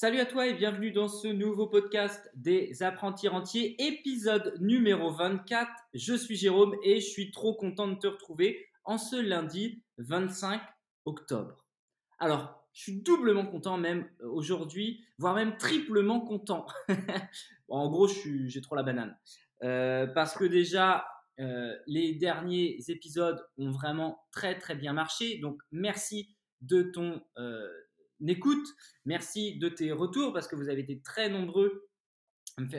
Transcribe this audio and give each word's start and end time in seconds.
Salut 0.00 0.20
à 0.20 0.26
toi 0.26 0.46
et 0.46 0.54
bienvenue 0.54 0.92
dans 0.92 1.08
ce 1.08 1.26
nouveau 1.26 1.66
podcast 1.66 2.30
des 2.36 2.84
apprentis 2.84 3.26
rentiers, 3.26 3.74
épisode 3.84 4.54
numéro 4.60 5.10
24. 5.10 5.68
Je 5.92 6.14
suis 6.14 6.36
Jérôme 6.36 6.76
et 6.84 7.00
je 7.00 7.08
suis 7.08 7.32
trop 7.32 7.52
content 7.52 7.88
de 7.88 7.96
te 7.96 8.06
retrouver 8.06 8.64
en 8.84 8.96
ce 8.96 9.16
lundi 9.16 9.82
25 9.96 10.62
octobre. 11.04 11.66
Alors, 12.20 12.64
je 12.72 12.82
suis 12.82 13.02
doublement 13.02 13.44
content 13.44 13.76
même 13.76 14.08
euh, 14.20 14.28
aujourd'hui, 14.28 15.04
voire 15.18 15.34
même 15.34 15.56
triplement 15.56 16.20
content. 16.20 16.64
en 17.68 17.90
gros, 17.90 18.06
j'ai 18.06 18.60
trop 18.60 18.76
la 18.76 18.84
banane. 18.84 19.18
Euh, 19.64 20.06
parce 20.06 20.36
que 20.36 20.44
déjà, 20.44 21.08
euh, 21.40 21.74
les 21.88 22.14
derniers 22.14 22.78
épisodes 22.86 23.44
ont 23.58 23.72
vraiment 23.72 24.22
très 24.30 24.60
très 24.60 24.76
bien 24.76 24.92
marché. 24.92 25.38
Donc, 25.38 25.60
merci 25.72 26.36
de 26.60 26.82
ton 26.82 27.20
écoute. 28.26 28.66
Merci 29.04 29.58
de 29.58 29.68
tes 29.68 29.92
retours 29.92 30.32
parce 30.32 30.48
que 30.48 30.56
vous 30.56 30.68
avez 30.68 30.80
été 30.80 31.00
très 31.00 31.28
nombreux 31.28 31.88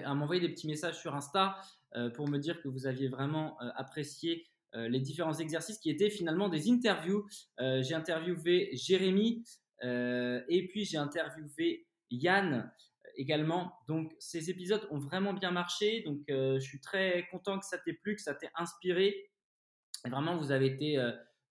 à 0.04 0.14
m'envoyer 0.14 0.42
des 0.42 0.50
petits 0.50 0.68
messages 0.68 1.00
sur 1.00 1.16
Insta 1.16 1.58
euh, 1.96 2.10
pour 2.10 2.28
me 2.28 2.38
dire 2.38 2.62
que 2.62 2.68
vous 2.68 2.86
aviez 2.86 3.08
vraiment 3.08 3.58
euh, 3.62 3.70
apprécié 3.76 4.48
euh, 4.76 4.88
les 4.88 5.00
différents 5.00 5.34
exercices 5.34 5.80
qui 5.80 5.90
étaient 5.90 6.10
finalement 6.10 6.50
des 6.50 6.70
interviews. 6.70 7.26
j'ai 7.58 7.96
interviewé 7.96 8.70
Jérémy 8.74 9.44
et 9.82 10.68
puis 10.70 10.86
j'ai 10.86 10.98
interviewé 10.98 11.88
Yann 12.12 12.72
également. 13.16 13.74
Donc 13.88 14.14
ces 14.20 14.50
épisodes 14.50 14.86
ont 14.92 15.00
vraiment 15.00 15.34
bien 15.34 15.52
marché. 15.52 16.04
Donc 16.06 16.24
je 16.28 16.60
suis 16.60 16.82
très 16.82 17.28
content 17.32 17.60
que 17.60 17.66
ça 17.66 17.78
t'ait 17.78 17.94
plu, 17.94 18.16
que 18.16 18.22
ça 18.22 18.36
t'ait 18.36 18.52
inspiré. 18.56 19.32
Et 20.06 20.10
vraiment, 20.10 20.38
vous 20.38 20.52
avez 20.52 20.68
été 20.68 20.98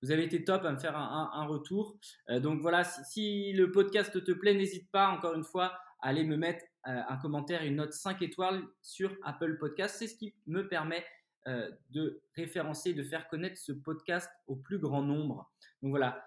vous 0.02 0.11
avez 0.11 0.25
été 0.25 0.45
top 0.45 0.65
à 0.65 0.73
me 0.73 0.79
faire 0.79 0.97
un, 0.97 1.47
retour. 1.47 1.98
Euh, 2.29 2.41
donc 2.41 2.61
voilà, 2.61 2.84
si, 2.84 3.52
le 3.52 3.70
podcast 3.73 4.23
te 4.23 4.33
plaît, 4.33 4.55
n'hésite 4.55 4.91
pas 4.91 5.09
encore 5.09 5.34
une 5.34 5.45
fois 5.45 5.79
à 6.01 6.09
aller 6.09 6.25
me 6.25 6.37
mettre 6.37 6.65
euh, 6.87 7.01
un 7.09 7.16
commentaire, 7.16 7.64
une 7.64 7.77
note 7.77 7.92
5 7.92 8.22
étoiles 8.22 8.62
sur 8.81 9.14
Apple 9.25 9.59
Podcast. 9.59 9.97
C'est 9.98 10.06
ce 10.06 10.17
qui 10.17 10.34
me 10.47 10.69
permet 10.69 11.05
euh, 11.48 11.70
de 11.91 12.22
référencer, 12.37 12.95
de 12.95 13.03
faire 13.03 13.28
connaître 13.28 13.59
ce 13.59 13.72
podcast 13.72 14.31
au 14.47 14.56
plus 14.56 14.78
grand 14.78 15.03
nombre. 15.03 15.50
Donc 15.83 15.91
voilà, 15.91 16.25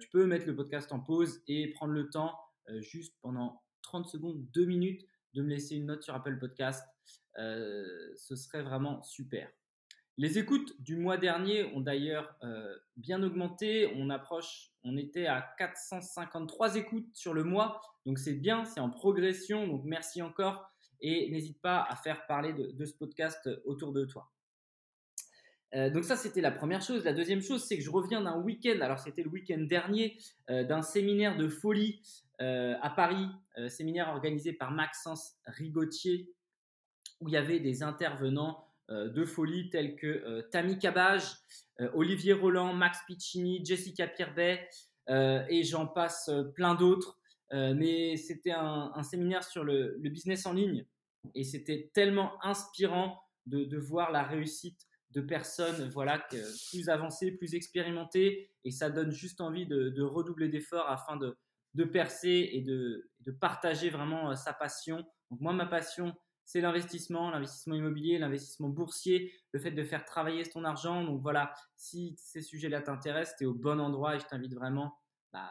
tu 0.00 0.08
peux 0.10 0.26
mettre 0.26 0.46
le 0.46 0.54
podcast 0.54 0.92
en 0.92 1.00
pause 1.00 1.42
et 1.48 1.72
prendre 1.72 1.92
le 1.92 2.08
temps 2.08 2.38
juste 2.78 3.16
pendant 3.20 3.62
30 3.82 4.06
secondes, 4.06 4.46
2 4.52 4.64
minutes 4.64 5.04
de 5.34 5.42
me 5.42 5.48
laisser 5.48 5.74
une 5.74 5.86
note 5.86 6.02
sur 6.04 6.14
Apple 6.14 6.38
Podcast. 6.38 6.86
ce 7.34 8.36
serait 8.36 8.62
vraiment 8.62 9.02
super. 9.02 9.50
Les 10.16 10.38
écoutes 10.38 10.74
du 10.82 10.96
mois 10.96 11.16
dernier 11.16 11.64
ont 11.74 11.80
d'ailleurs 11.80 12.34
euh, 12.42 12.76
bien 12.96 13.22
augmenté. 13.22 13.90
On 13.96 14.10
approche, 14.10 14.70
on 14.84 14.96
était 14.96 15.26
à 15.26 15.54
453 15.58 16.76
écoutes 16.76 17.08
sur 17.14 17.32
le 17.32 17.44
mois. 17.44 17.80
Donc 18.04 18.18
c'est 18.18 18.34
bien, 18.34 18.64
c'est 18.64 18.80
en 18.80 18.90
progression. 18.90 19.66
Donc 19.66 19.82
merci 19.84 20.20
encore 20.20 20.70
et 21.00 21.30
n'hésite 21.30 21.60
pas 21.62 21.86
à 21.88 21.96
faire 21.96 22.26
parler 22.26 22.52
de, 22.52 22.84
ce 22.84 22.92
podcast 22.92 23.48
autour 23.64 23.92
de 23.92 24.04
toi. 24.04 24.30
Euh, 25.74 25.88
donc 25.88 26.04
ça, 26.04 26.16
c'était 26.16 26.42
la 26.42 26.50
première 26.50 26.82
chose. 26.82 27.04
La 27.04 27.14
deuxième 27.14 27.40
chose, 27.40 27.64
c'est 27.64 27.78
que 27.78 27.82
je 27.82 27.90
reviens 27.90 28.20
d'un 28.20 28.38
week-end. 28.42 28.80
Alors 28.82 28.98
c'était 28.98 29.22
le 29.22 29.30
week-end 29.30 29.60
dernier 29.60 30.18
euh, 30.50 30.64
d'un 30.64 30.82
séminaire 30.82 31.36
de 31.36 31.48
folie 31.48 32.02
à 32.42 32.88
Paris, 32.88 33.26
séminaire 33.68 34.08
organisé 34.08 34.54
par 34.54 34.70
Maxence 34.70 35.34
Rigotier, 35.44 36.32
où 37.20 37.28
il 37.28 37.32
y 37.32 37.36
avait 37.36 37.60
des 37.60 37.82
intervenants 37.82 38.69
de 38.90 39.24
folie 39.24 39.70
tels 39.70 39.96
que 39.96 40.06
euh, 40.06 40.42
Tammy 40.50 40.78
Cabage, 40.78 41.24
euh, 41.80 41.88
Olivier 41.94 42.32
Roland, 42.32 42.72
Max 42.74 42.98
Piccini, 43.06 43.64
Jessica 43.64 44.06
Pierbet 44.06 44.68
et 45.48 45.64
j'en 45.64 45.88
passe 45.88 46.30
plein 46.54 46.76
d'autres. 46.76 47.18
mais 47.50 48.16
c'était 48.16 48.52
un, 48.52 49.02
séminaire 49.02 49.42
sur 49.42 49.64
le, 49.64 49.96
business 49.98 50.46
en 50.46 50.52
ligne 50.52 50.86
et 51.34 51.42
c'était 51.42 51.90
tellement 51.92 52.32
inspirant 52.44 53.20
de, 53.46 53.76
voir 53.76 54.12
la 54.12 54.22
réussite 54.22 54.86
de 55.10 55.20
personnes 55.20 55.88
voilà, 55.88 56.24
plus 56.70 56.88
avancées, 56.88 57.32
plus 57.32 57.56
expérimentées 57.56 58.52
et 58.62 58.70
ça 58.70 58.88
donne 58.88 59.10
juste 59.10 59.40
envie 59.40 59.66
de, 59.66 60.00
redoubler 60.00 60.48
d'efforts 60.48 60.88
afin 60.88 61.16
de, 61.16 61.84
percer 61.86 62.50
et 62.52 62.60
de, 62.60 63.10
partager 63.40 63.90
vraiment 63.90 64.36
sa 64.36 64.52
passion. 64.52 65.04
Moi, 65.40 65.52
ma 65.54 65.66
passion, 65.66 66.14
c'est 66.50 66.60
l'investissement, 66.60 67.30
l'investissement 67.30 67.76
immobilier, 67.76 68.18
l'investissement 68.18 68.68
boursier, 68.68 69.32
le 69.52 69.60
fait 69.60 69.70
de 69.70 69.84
faire 69.84 70.04
travailler 70.04 70.42
ton 70.42 70.64
argent. 70.64 71.04
Donc 71.04 71.22
voilà, 71.22 71.54
si 71.76 72.16
ces 72.18 72.42
sujets-là 72.42 72.82
t'intéressent, 72.82 73.36
tu 73.38 73.44
es 73.44 73.46
au 73.46 73.54
bon 73.54 73.78
endroit 73.78 74.16
et 74.16 74.18
je 74.18 74.26
t'invite 74.26 74.52
vraiment 74.52 74.98
bah, 75.32 75.48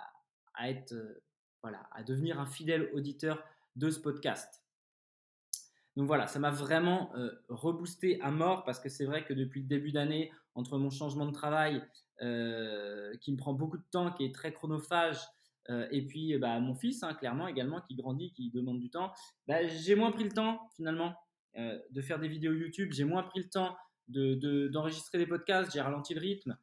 à 0.56 0.70
être, 0.70 0.92
euh, 0.92 1.24
à 1.64 2.04
devenir 2.04 2.38
un 2.42 2.46
fidèle 2.46 2.90
auditeur 2.94 3.42
de 3.78 3.90
ce 3.90 3.98
podcast. 4.02 4.62
Donc 5.96 6.06
voilà, 6.08 6.28
ça 6.28 6.38
m'a 6.38 6.52
vraiment 6.52 7.16
euh, 7.16 7.32
reboosté 7.48 8.20
à 8.20 8.30
mort 8.30 8.66
parce 8.66 8.82
que 8.82 8.90
c'est 8.90 9.06
vrai 9.06 9.24
que 9.24 9.34
depuis 9.34 9.62
le 9.62 9.68
début 9.68 9.94
d'année, 9.94 10.34
entre 10.54 10.78
mon 10.78 10.90
changement 10.90 11.28
de 11.28 11.32
travail 11.32 11.82
euh, 12.22 13.16
qui 13.22 13.32
me 13.32 13.38
prend 13.38 13.54
beaucoup 13.54 13.78
de 13.78 13.86
temps, 13.90 14.12
qui 14.12 14.26
est 14.26 14.36
très 14.36 14.52
chronophage, 14.52 15.20
euh, 15.70 15.88
et 15.92 16.06
puis, 16.06 16.38
bah, 16.38 16.60
mon 16.60 16.76
fils, 16.76 17.04
hein, 17.04 17.14
clairement, 17.14 17.48
également, 17.48 17.82
qui 17.82 17.96
grandit, 17.96 18.32
qui 18.34 18.50
demande 18.50 18.80
du 18.80 18.90
temps, 18.90 19.12
bah, 19.48 19.68
j'ai 19.68 19.96
moins 19.96 20.12
pris 20.12 20.24
le 20.24 20.32
temps, 20.32 20.60
finalement, 20.76 21.16
euh, 21.58 21.80
de 21.92 22.02
faire 22.02 22.20
des 22.20 22.28
vidéos 22.28 22.54
YouTube. 22.54 22.92
J'ai 22.92 23.04
moins 23.04 23.24
pris 23.24 23.40
le 23.40 23.50
temps 23.50 23.78
d'enregistrer 24.08 25.20
de, 25.20 25.24
des 25.24 25.30
podcasts. 25.30 25.72
J'ai 25.72 25.82
ralenti 25.82 26.14
le 26.14 26.22
rythme. 26.22 26.58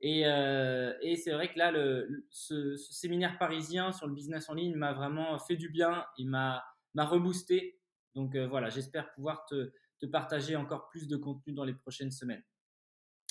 Et, 0.00 0.26
euh, 0.26 0.92
et 1.02 1.16
c'est 1.16 1.32
vrai 1.32 1.52
que 1.52 1.58
là, 1.58 1.72
le, 1.72 2.26
ce, 2.30 2.76
séminaire 2.76 3.38
parisien 3.38 3.90
sur 3.92 4.06
le 4.06 4.14
business 4.14 4.48
en 4.48 4.54
ligne 4.54 4.74
m'a 4.74 4.92
vraiment 4.92 5.38
fait 5.38 5.56
du 5.56 5.68
bien. 5.68 6.04
Il 6.18 6.28
m'a 6.28 6.62
reboosté. 6.96 7.80
Donc 8.14 8.36
voilà, 8.36 8.68
j'espère 8.68 9.12
pouvoir 9.14 9.44
te, 9.46 9.72
partager 10.12 10.54
encore 10.54 10.90
plus 10.90 11.08
de 11.08 11.16
contenu 11.16 11.54
dans 11.54 11.64
les 11.64 11.72
prochaines 11.72 12.10
semaines. 12.10 12.42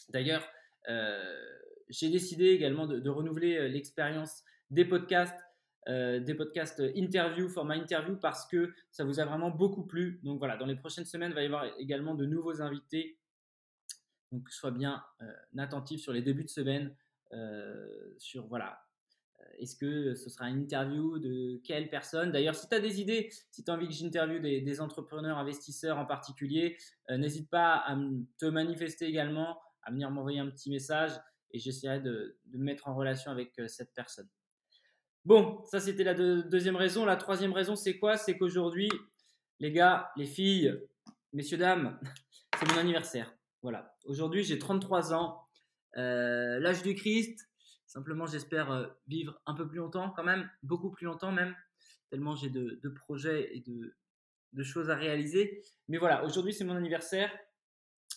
D'ailleurs, 0.10 0.46
j'ai 1.88 2.10
décidé 2.10 2.48
également 2.48 2.88
de, 2.88 3.00
de 3.00 3.10
renouveler 3.10 3.70
l'expérience 3.70 4.44
des 4.74 4.86
podcasts, 4.86 5.40
euh, 5.88 6.20
des 6.20 6.34
podcasts 6.34 6.82
interview, 6.96 7.48
format 7.48 7.76
interview, 7.76 8.18
parce 8.18 8.46
que 8.48 8.74
ça 8.92 9.04
vous 9.04 9.20
a 9.20 9.26
vraiment 9.26 9.52
beaucoup 9.52 9.86
plu. 9.86 10.20
Donc 10.24 10.40
voilà, 10.40 10.58
dans 10.58 10.66
les 10.66 10.76
prochaines 10.76 11.06
semaines, 11.06 11.32
il 11.32 11.36
va 11.36 11.44
y 11.44 11.46
avoir 11.46 11.66
également 11.78 12.16
de 12.16 12.26
nouveaux 12.26 12.62
invités. 12.62 13.20
Donc 14.32 14.50
sois 14.50 14.72
bien 14.72 15.04
euh, 15.22 15.32
attentif 15.60 16.02
sur 16.02 16.12
les 16.12 16.24
débuts 16.24 16.44
de 16.44 16.50
semaine, 16.50 16.96
euh, 17.34 18.16
sur 18.18 18.48
voilà, 18.48 18.80
est-ce 19.60 19.76
que 19.76 20.16
ce 20.16 20.30
sera 20.30 20.50
une 20.50 20.62
interview 20.62 21.20
de 21.20 21.62
quelle 21.64 21.90
personne? 21.90 22.32
D'ailleurs, 22.32 22.56
si 22.56 22.68
tu 22.68 22.74
as 22.74 22.80
des 22.80 23.00
idées, 23.00 23.30
si 23.52 23.64
tu 23.64 23.70
as 23.70 23.76
envie 23.76 23.88
que 23.88 23.94
j'interviewe 23.94 24.40
des, 24.40 24.82
entrepreneurs, 24.82 25.38
investisseurs 25.38 26.00
en 26.00 26.06
particulier, 26.06 26.78
n'hésite 27.10 27.50
pas 27.50 27.84
à 27.86 27.96
te 28.40 28.46
manifester 28.46 29.06
également, 29.06 29.60
à 29.84 29.92
venir 29.92 30.10
m'envoyer 30.10 30.40
un 30.40 30.50
petit 30.50 30.72
message 30.72 31.12
et 31.52 31.60
j'essaierai 31.60 32.00
de, 32.00 32.40
de, 32.46 32.58
me 32.58 32.64
mettre 32.64 32.88
en 32.88 32.96
relation 32.96 33.32
avec 33.32 33.52
cette 33.68 33.94
personne. 33.94 34.30
Bon, 35.26 35.64
ça 35.64 35.80
c'était 35.80 36.04
la 36.04 36.14
deuxième 36.14 36.76
raison. 36.76 37.06
La 37.06 37.16
troisième 37.16 37.54
raison, 37.54 37.76
c'est 37.78 37.98
quoi? 37.98 38.18
C'est 38.18 38.38
qu'aujourd'hui, 38.38 38.90
les 39.60 39.72
gars, 39.72 40.12
les 40.18 40.26
filles, 40.26 40.78
messieurs, 41.32 41.58
dames, 41.58 41.98
c'est 42.60 42.70
mon 42.70 42.78
anniversaire. 42.78 43.34
Voilà. 43.62 43.96
Aujourd'hui, 44.06 44.44
j'ai 44.44 44.60
33 44.60 45.14
ans, 45.14 45.48
euh, 45.96 46.60
l'âge 46.60 46.84
du 46.84 46.94
Christ. 46.94 47.50
Simplement, 47.86 48.26
j'espère 48.26 48.72
euh, 48.72 48.88
vivre 49.08 49.40
un 49.46 49.54
peu 49.54 49.66
plus 49.66 49.78
longtemps 49.78 50.10
quand 50.10 50.24
même, 50.24 50.50
beaucoup 50.62 50.92
plus 50.92 51.06
longtemps 51.06 51.32
même, 51.32 51.56
tellement 52.10 52.36
j'ai 52.36 52.50
de, 52.50 52.90
projets 52.90 53.56
et 53.56 53.62
de, 53.62 54.64
choses 54.64 54.90
à 54.90 54.96
réaliser. 54.96 55.64
Mais 55.88 55.98
voilà, 56.00 56.26
aujourd'hui, 56.26 56.54
c'est 56.54 56.66
mon 56.66 56.76
anniversaire. 56.76 57.32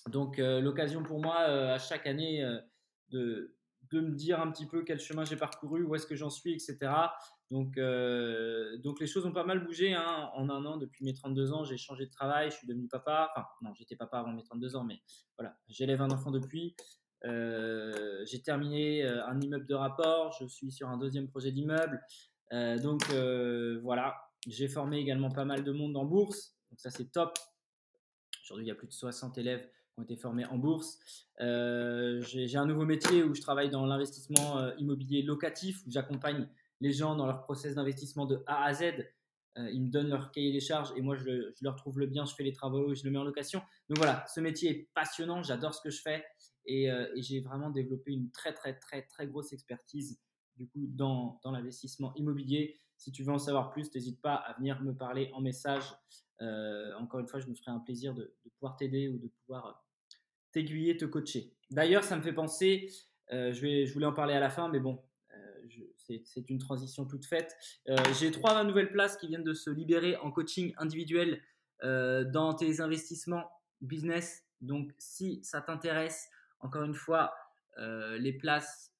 Donc, 0.08 0.40
euh, 0.40 0.60
l'occasion 0.60 1.04
pour 1.04 1.20
moi, 1.20 1.38
à 1.38 1.78
chaque 1.78 2.08
année, 2.08 2.44
de, 3.10 3.55
de 3.96 4.06
me 4.06 4.14
dire 4.14 4.40
un 4.40 4.50
petit 4.50 4.66
peu 4.66 4.82
quel 4.84 4.98
chemin 4.98 5.24
j'ai 5.24 5.36
parcouru, 5.36 5.82
où 5.82 5.94
est-ce 5.94 6.06
que 6.06 6.16
j'en 6.16 6.30
suis, 6.30 6.52
etc. 6.52 6.78
Donc, 7.50 7.78
euh, 7.78 8.76
donc 8.78 9.00
les 9.00 9.06
choses 9.06 9.24
ont 9.26 9.32
pas 9.32 9.44
mal 9.44 9.64
bougé 9.64 9.94
hein, 9.94 10.30
en 10.34 10.48
un 10.50 10.64
an. 10.64 10.76
Depuis 10.76 11.04
mes 11.04 11.14
32 11.14 11.52
ans, 11.52 11.64
j'ai 11.64 11.76
changé 11.76 12.06
de 12.06 12.10
travail, 12.10 12.50
je 12.50 12.56
suis 12.56 12.66
devenu 12.66 12.88
papa. 12.88 13.30
Enfin, 13.34 13.46
non, 13.62 13.74
j'étais 13.74 13.96
papa 13.96 14.18
avant 14.18 14.32
mes 14.32 14.42
32 14.42 14.76
ans, 14.76 14.84
mais 14.84 15.00
voilà, 15.38 15.56
j'élève 15.68 16.02
un 16.02 16.10
enfant 16.10 16.30
depuis. 16.30 16.76
Euh, 17.24 18.24
j'ai 18.26 18.42
terminé 18.42 19.04
euh, 19.04 19.24
un 19.26 19.40
immeuble 19.40 19.66
de 19.66 19.74
rapport, 19.74 20.32
je 20.38 20.46
suis 20.46 20.70
sur 20.70 20.88
un 20.88 20.98
deuxième 20.98 21.28
projet 21.28 21.52
d'immeuble. 21.52 22.00
donc 22.52 23.02
voilà, 23.82 24.16
j'ai 24.46 24.68
formé 24.68 24.98
également 24.98 25.30
pas 25.30 25.44
mal 25.44 25.64
de 25.64 25.72
monde 25.72 25.96
en 25.96 26.04
bourse, 26.04 26.56
donc 26.70 26.80
ça 26.80 26.90
c'est 26.90 27.10
top. 27.10 27.38
Aujourd'hui, 28.44 28.66
il 28.66 28.68
y 28.68 28.72
a 28.72 28.76
plus 28.76 28.86
de 28.86 28.92
60 28.92 29.38
élèves 29.38 29.68
ont 29.96 30.02
été 30.02 30.16
formés 30.16 30.44
en 30.46 30.58
bourse. 30.58 30.98
Euh, 31.40 32.20
j'ai 32.22 32.56
un 32.56 32.66
nouveau 32.66 32.84
métier 32.84 33.22
où 33.22 33.34
je 33.34 33.40
travaille 33.40 33.70
dans 33.70 33.86
l'investissement 33.86 34.58
euh, 34.58 34.72
immobilier 34.78 35.22
locatif, 35.22 35.82
où 35.86 35.90
j'accompagne 35.90 36.48
les 36.80 36.92
gens 36.92 37.16
dans 37.16 37.26
leur 37.26 37.42
process 37.42 37.74
d'investissement 37.74 38.26
de 38.26 38.42
A 38.46 38.64
à 38.64 38.74
Z. 38.74 38.82
Euh, 39.58 39.70
ils 39.70 39.82
me 39.82 39.88
donnent 39.88 40.10
leur 40.10 40.30
cahier 40.32 40.52
des 40.52 40.60
charges 40.60 40.92
et 40.96 41.00
moi 41.00 41.16
je, 41.16 41.52
leur 41.62 41.76
trouve 41.76 41.98
le 41.98 42.06
bien, 42.06 42.26
je 42.26 42.34
fais 42.34 42.42
les 42.42 42.52
travaux, 42.52 42.94
je 42.94 43.04
le 43.04 43.10
mets 43.10 43.18
en 43.18 43.24
location. 43.24 43.60
Donc 43.88 43.98
voilà, 43.98 44.24
ce 44.34 44.40
métier 44.40 44.70
est 44.70 44.90
passionnant, 44.94 45.42
j'adore 45.42 45.74
ce 45.74 45.80
que 45.80 45.90
je 45.90 46.02
fais 46.02 46.24
et, 46.66 46.88
et 46.88 47.22
j'ai 47.22 47.40
vraiment 47.40 47.70
développé 47.70 48.12
une 48.12 48.30
très 48.32 48.52
très 48.52 48.78
très 48.78 49.02
très 49.02 49.26
grosse 49.26 49.52
expertise 49.54 50.20
du 50.56 50.68
coup 50.68 50.86
dans, 50.88 51.40
dans 51.42 51.52
l'investissement 51.52 52.12
immobilier. 52.16 52.78
Si 52.98 53.12
tu 53.12 53.22
veux 53.22 53.32
en 53.32 53.38
savoir 53.38 53.70
plus, 53.70 53.94
n'hésite 53.94 54.20
pas 54.20 54.34
à 54.34 54.54
venir 54.58 54.82
me 54.82 54.94
parler 54.94 55.30
en 55.32 55.40
message. 55.40 55.84
encore 56.98 57.20
une 57.20 57.28
fois, 57.28 57.40
je 57.40 57.46
me 57.48 57.54
ferai 57.54 57.70
un 57.70 57.78
plaisir 57.78 58.12
de, 58.14 58.34
de 58.44 58.50
pouvoir 58.58 58.76
t'aider 58.76 59.08
ou 59.08 59.16
de 59.16 59.28
pouvoir 59.28 59.85
t'aiguiller, 60.56 60.96
te 60.96 61.04
coacher. 61.04 61.52
D'ailleurs, 61.70 62.04
ça 62.04 62.16
me 62.16 62.22
fait 62.22 62.32
penser, 62.32 62.88
je, 63.30 63.60
vais, 63.60 63.86
je 63.86 63.92
voulais 63.92 64.06
en 64.06 64.12
parler 64.12 64.34
à 64.34 64.40
la 64.40 64.48
fin, 64.48 64.68
mais 64.68 64.80
bon, 64.80 65.02
c'est 66.24 66.50
une 66.50 66.58
transition 66.58 67.04
toute 67.04 67.24
faite. 67.24 67.56
Euh, 67.88 67.96
j'ai 68.18 68.30
trois 68.30 68.62
nouvelles 68.64 68.90
places 68.90 69.16
qui 69.16 69.28
viennent 69.28 69.44
de 69.44 69.54
se 69.54 69.70
libérer 69.70 70.16
en 70.16 70.30
coaching 70.30 70.72
individuel 70.78 71.42
euh, 71.82 72.24
dans 72.24 72.54
tes 72.54 72.80
investissements 72.80 73.50
business. 73.80 74.44
Donc, 74.60 74.92
si 74.98 75.40
ça 75.42 75.60
t'intéresse, 75.60 76.28
encore 76.60 76.84
une 76.84 76.94
fois, 76.94 77.34
euh, 77.78 78.18
les 78.18 78.32
places 78.32 78.92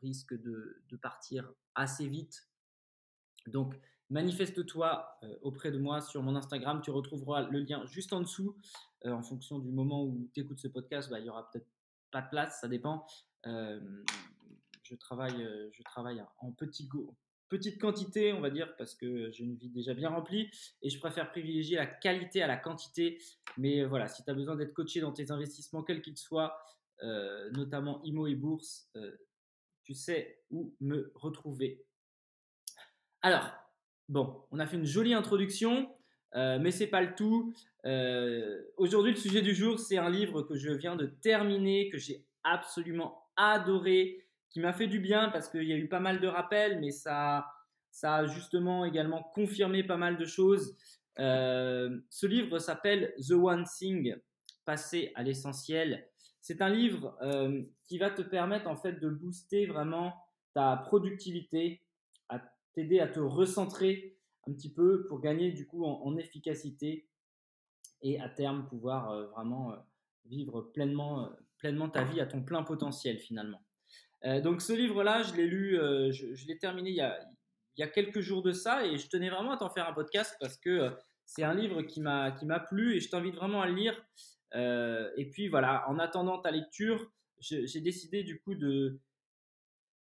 risquent 0.00 0.40
de, 0.40 0.80
de, 0.88 0.96
partir 0.96 1.52
assez 1.74 2.06
vite. 2.06 2.46
Donc, 3.48 3.74
manifeste-toi 4.10 5.18
auprès 5.42 5.70
de 5.70 5.78
moi 5.78 6.00
sur 6.00 6.22
mon 6.22 6.36
Instagram. 6.36 6.82
Tu 6.82 6.90
retrouveras 6.90 7.48
le 7.48 7.60
lien 7.60 7.84
juste 7.86 8.12
en 8.12 8.20
dessous. 8.20 8.56
en 9.04 9.22
fonction 9.22 9.58
du 9.58 9.70
moment 9.70 10.04
où 10.04 10.28
tu 10.34 10.40
écoutes 10.40 10.60
ce 10.60 10.68
podcast, 10.68 11.08
bah, 11.10 11.20
il 11.20 11.26
y 11.26 11.30
aura 11.30 11.50
peut-être 11.50 11.66
pas 12.10 12.22
de 12.22 12.28
place, 12.28 12.60
ça 12.60 12.68
dépend 12.68 13.06
je 14.90 14.96
travaille, 14.96 15.42
euh, 15.42 15.68
je 15.72 15.82
travaille 15.82 16.22
en 16.38 16.52
petit 16.52 16.88
petite 17.48 17.80
quantité, 17.80 18.32
on 18.32 18.40
va 18.40 18.50
dire, 18.50 18.76
parce 18.76 18.94
que 18.94 19.30
j'ai 19.32 19.44
une 19.44 19.56
vie 19.56 19.70
déjà 19.70 19.92
bien 19.92 20.10
remplie 20.10 20.50
et 20.82 20.90
je 20.90 20.98
préfère 21.00 21.30
privilégier 21.30 21.76
la 21.76 21.86
qualité 21.86 22.42
à 22.42 22.46
la 22.46 22.56
quantité. 22.56 23.18
Mais 23.56 23.80
euh, 23.80 23.88
voilà, 23.88 24.08
si 24.08 24.22
tu 24.24 24.30
as 24.30 24.34
besoin 24.34 24.56
d'être 24.56 24.72
coaché 24.72 25.00
dans 25.00 25.12
tes 25.12 25.30
investissements, 25.30 25.82
quels 25.82 26.02
qu'ils 26.02 26.16
soient, 26.16 26.62
euh, 27.02 27.50
notamment 27.52 28.02
IMO 28.04 28.26
et 28.26 28.34
bourse, 28.34 28.90
tu 29.84 29.94
sais 29.94 30.42
où 30.50 30.74
me 30.80 31.12
retrouver. 31.14 31.84
Alors, 33.22 33.50
bon, 34.10 34.44
on 34.50 34.58
a 34.58 34.66
fait 34.66 34.76
une 34.76 34.84
jolie 34.84 35.14
introduction, 35.14 35.88
mais 36.34 36.70
c'est 36.70 36.86
pas 36.86 37.00
le 37.00 37.14
tout. 37.14 37.54
Aujourd'hui, 38.76 39.12
le 39.12 39.18
sujet 39.18 39.40
du 39.40 39.54
jour, 39.54 39.78
c'est 39.78 39.96
un 39.96 40.10
livre 40.10 40.42
que 40.42 40.54
je 40.54 40.70
viens 40.70 40.96
de 40.96 41.06
terminer, 41.06 41.88
que 41.88 41.98
j'ai 41.98 42.24
absolument 42.44 43.24
adoré 43.36 44.26
qui 44.50 44.60
m'a 44.60 44.72
fait 44.72 44.88
du 44.88 44.98
bien 44.98 45.30
parce 45.30 45.48
qu'il 45.48 45.64
y 45.64 45.72
a 45.72 45.76
eu 45.76 45.88
pas 45.88 46.00
mal 46.00 46.20
de 46.20 46.26
rappels, 46.26 46.80
mais 46.80 46.90
ça, 46.90 47.46
ça 47.90 48.16
a 48.16 48.26
justement 48.26 48.84
également 48.84 49.22
confirmé 49.34 49.84
pas 49.84 49.96
mal 49.96 50.18
de 50.18 50.24
choses. 50.24 50.76
Euh, 51.18 52.00
ce 52.10 52.26
livre 52.26 52.58
s'appelle 52.58 53.14
The 53.26 53.32
One 53.32 53.64
Thing, 53.64 54.16
passer 54.64 55.12
à 55.14 55.22
l'essentiel. 55.22 56.08
C'est 56.40 56.62
un 56.62 56.68
livre 56.68 57.16
euh, 57.22 57.62
qui 57.84 57.98
va 57.98 58.10
te 58.10 58.22
permettre 58.22 58.68
en 58.68 58.76
fait 58.76 58.94
de 58.94 59.08
booster 59.08 59.66
vraiment 59.66 60.14
ta 60.54 60.76
productivité, 60.76 61.82
t'aider 62.80 63.00
à 63.00 63.08
te 63.08 63.20
recentrer 63.20 64.16
un 64.46 64.52
petit 64.52 64.72
peu 64.72 65.04
pour 65.06 65.20
gagner 65.20 65.52
du 65.52 65.66
coup 65.66 65.84
en, 65.84 66.16
efficacité 66.16 67.08
et 68.02 68.18
à 68.20 68.28
terme 68.28 68.66
pouvoir 68.66 69.10
euh, 69.10 69.26
vraiment 69.26 69.74
vivre 70.24 70.62
pleinement, 70.62 71.28
pleinement 71.58 71.90
ta 71.90 72.04
vie 72.04 72.20
à 72.20 72.26
ton 72.26 72.42
plein 72.42 72.62
potentiel 72.62 73.18
finalement. 73.18 73.62
Euh, 74.24 74.40
donc 74.40 74.62
ce 74.62 74.72
livre-là, 74.72 75.22
je 75.22 75.34
l'ai 75.34 75.46
lu, 75.46 75.78
euh, 75.78 76.10
je, 76.12 76.46
l'ai 76.46 76.58
terminé 76.58 76.90
il 76.90 76.96
y, 76.96 77.00
a, 77.00 77.18
il 77.76 77.80
y, 77.80 77.82
a, 77.82 77.88
quelques 77.88 78.20
jours 78.20 78.42
de 78.42 78.52
ça 78.52 78.86
et 78.86 78.98
je 78.98 79.08
tenais 79.08 79.30
vraiment 79.30 79.52
à 79.52 79.56
t'en 79.56 79.70
faire 79.70 79.88
un 79.88 79.92
podcast 79.92 80.36
parce 80.40 80.56
que 80.56 80.70
euh, 80.70 80.90
c'est 81.24 81.42
un 81.42 81.54
livre 81.54 81.82
qui 81.82 82.00
m'a 82.00 82.32
qui 82.32 82.44
m'a 82.44 82.60
plu 82.60 82.96
et 82.96 83.00
je 83.00 83.08
t'invite 83.08 83.36
vraiment 83.36 83.62
à 83.62 83.66
le 83.66 83.74
lire. 83.74 83.94
et 85.16 85.30
puis 85.30 85.48
voilà, 85.48 85.88
en 85.88 85.98
attendant 85.98 86.38
ta 86.38 86.50
lecture, 86.50 87.10
j'ai 87.38 87.80
décidé 87.80 88.24
du 88.24 88.40
coup 88.40 88.54
de 88.54 88.98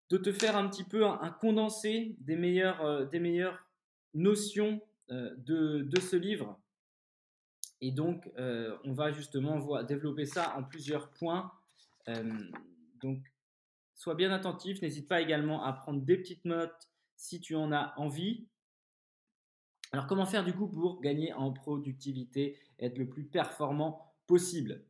de 0.10 0.18
te 0.18 0.32
faire 0.32 0.56
un 0.56 0.68
petit 0.70 0.84
peu 0.84 1.06
un, 1.06 1.30
condensé 1.32 2.16
des 2.20 2.36
meilleures 2.36 3.10
des 3.10 3.20
meilleures 3.20 3.66
notions 4.14 4.82
de, 5.10 5.82
de 5.82 6.00
ce 6.00 6.16
livre. 6.16 6.60
Et 7.82 7.92
donc, 7.92 8.30
on 8.38 8.94
va 8.94 9.12
justement 9.12 9.58
voir, 9.60 9.86
développer 9.86 10.26
ça 10.26 10.56
en 10.58 10.64
plusieurs 10.64 11.10
points. 11.10 11.52
donc, 13.02 13.20
Sois 13.96 14.16
bien 14.16 14.32
attentif. 14.32 14.82
N'hésite 14.82 15.08
pas 15.08 15.22
également 15.22 15.64
à 15.64 15.72
prendre 15.72 16.02
des 16.02 16.18
petites 16.18 16.46
notes 16.46 16.90
si 17.16 17.40
tu 17.40 17.56
en 17.56 17.72
as 17.72 17.94
envie. 17.98 18.46
Alors, 19.94 20.06
comment 20.06 20.26
faire 20.26 20.44
du 20.44 20.54
coup 20.54 20.68
pour 20.68 21.00
gagner 21.00 21.32
en 21.34 21.54
productivité 21.54 22.60
être 22.78 22.98
le 22.98 23.08
plus 23.08 23.24
performant 23.24 24.14
possible? 24.28 24.84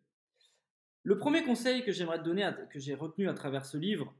Le 1.04 1.20
premier 1.20 1.44
conseil 1.44 1.84
que 1.84 1.92
j'aimerais 1.92 2.18
te 2.18 2.24
donner, 2.24 2.50
que 2.72 2.80
j'ai 2.80 2.96
retenu 2.96 3.30
à 3.30 3.36
travers 3.36 3.66
ce 3.66 3.78
livre, 3.78 4.12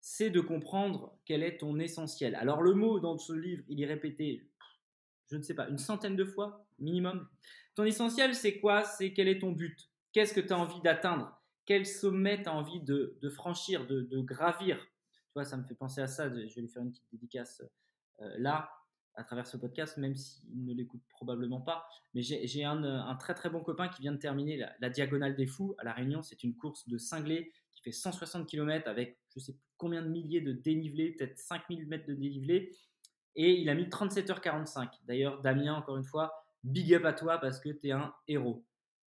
c'est 0.00 0.30
de 0.30 0.40
comprendre 0.40 1.18
quel 1.24 1.42
est 1.42 1.58
ton 1.58 1.78
essentiel. 1.78 2.34
Alors, 2.34 2.62
le 2.62 2.74
mot 2.74 3.00
dans 3.00 3.18
ce 3.18 3.32
livre, 3.32 3.62
il 3.68 3.82
est 3.82 3.86
répété, 3.86 4.48
je 5.30 5.36
ne 5.36 5.42
sais 5.42 5.54
pas, 5.54 5.68
une 5.68 5.78
centaine 5.78 6.16
de 6.16 6.24
fois 6.24 6.66
minimum. 6.78 7.28
Ton 7.74 7.84
essentiel, 7.84 8.34
c'est 8.34 8.58
quoi? 8.60 8.82
C'est 8.84 9.12
quel 9.12 9.28
est 9.28 9.40
ton 9.40 9.52
but? 9.52 9.90
Qu'est-ce 10.12 10.34
que 10.34 10.40
tu 10.40 10.52
as 10.52 10.58
envie 10.58 10.80
d'atteindre? 10.80 11.40
Quel 11.66 11.86
sommet 11.86 12.42
tu 12.42 12.48
as 12.48 12.54
envie 12.54 12.80
de, 12.80 13.16
franchir, 13.28 13.86
de, 13.86 14.20
gravir? 14.20 14.78
Tu 14.78 15.34
vois, 15.34 15.44
ça 15.44 15.56
me 15.56 15.64
fait 15.64 15.74
penser 15.74 16.00
à 16.00 16.06
ça. 16.06 16.28
Je 16.28 16.54
vais 16.54 16.62
lui 16.62 16.68
faire 16.68 16.82
une 16.82 16.90
petite 16.90 17.06
dédicace 17.12 17.62
euh, 18.20 18.34
là, 18.38 18.70
à 19.14 19.22
travers 19.22 19.46
ce 19.46 19.56
podcast, 19.56 19.98
même 19.98 20.16
s'il 20.16 20.64
ne 20.64 20.74
l'écoute 20.74 21.02
probablement 21.10 21.60
pas. 21.60 21.86
Mais 22.14 22.22
j'ai 22.22 22.64
un, 22.64 23.16
très 23.16 23.34
très 23.34 23.50
bon 23.50 23.60
copain 23.60 23.88
qui 23.88 24.02
vient 24.02 24.12
de 24.12 24.18
terminer 24.18 24.56
la, 24.80 24.90
Diagonale 24.90 25.36
des 25.36 25.46
Fous 25.46 25.74
à 25.78 25.84
La 25.84 25.92
Réunion. 25.92 26.22
C'est 26.22 26.42
une 26.42 26.56
course 26.56 26.88
de 26.88 26.98
cinglé 26.98 27.52
qui 27.80 27.90
fait 27.90 27.96
160 27.96 28.46
km 28.46 28.88
avec 28.88 29.18
je 29.34 29.40
sais 29.40 29.52
plus 29.52 29.70
combien 29.76 30.02
de 30.02 30.08
milliers 30.08 30.40
de 30.40 30.52
dénivelés, 30.52 31.12
peut-être 31.12 31.38
5000 31.38 31.86
mètres 31.86 32.06
de 32.06 32.14
dénivelé. 32.14 32.76
Et 33.36 33.52
il 33.52 33.68
a 33.70 33.74
mis 33.74 33.84
37h45. 33.84 34.88
D'ailleurs, 35.06 35.40
Damien, 35.40 35.74
encore 35.74 35.96
une 35.96 36.04
fois, 36.04 36.44
big 36.64 36.94
up 36.94 37.04
à 37.04 37.12
toi 37.12 37.38
parce 37.38 37.60
que 37.60 37.70
tu 37.70 37.88
es 37.88 37.92
un 37.92 38.12
héros. 38.28 38.64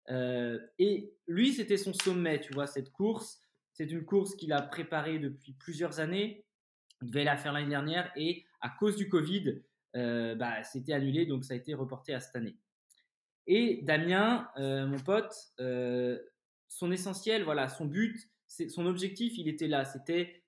Euh, 0.09 0.59
et 0.77 1.13
lui, 1.27 1.53
c'était 1.53 1.77
son 1.77 1.93
sommet, 1.93 2.39
tu 2.39 2.53
vois, 2.53 2.67
cette 2.67 2.91
course. 2.91 3.41
C'est 3.73 3.89
une 3.89 4.05
course 4.05 4.35
qu'il 4.35 4.53
a 4.53 4.61
préparée 4.61 5.19
depuis 5.19 5.53
plusieurs 5.53 5.99
années. 5.99 6.45
Il 7.01 7.07
devait 7.07 7.23
la 7.23 7.37
faire 7.37 7.53
l'année 7.53 7.69
dernière 7.69 8.11
et 8.15 8.45
à 8.59 8.69
cause 8.69 8.95
du 8.95 9.09
Covid, 9.09 9.61
euh, 9.95 10.35
bah, 10.35 10.61
c'était 10.63 10.93
annulé, 10.93 11.25
donc 11.25 11.43
ça 11.43 11.55
a 11.55 11.57
été 11.57 11.73
reporté 11.73 12.13
à 12.13 12.19
cette 12.19 12.35
année. 12.35 12.57
Et 13.47 13.79
Damien, 13.81 14.47
euh, 14.57 14.85
mon 14.85 14.99
pote, 14.99 15.33
son 16.67 16.91
essentiel, 16.91 17.43
voilà, 17.43 17.67
son 17.67 17.85
but, 17.85 18.29
son 18.69 18.85
objectif, 18.85 19.37
il 19.37 19.47
était 19.47 19.67
là, 19.67 19.85
c'était 19.85 20.43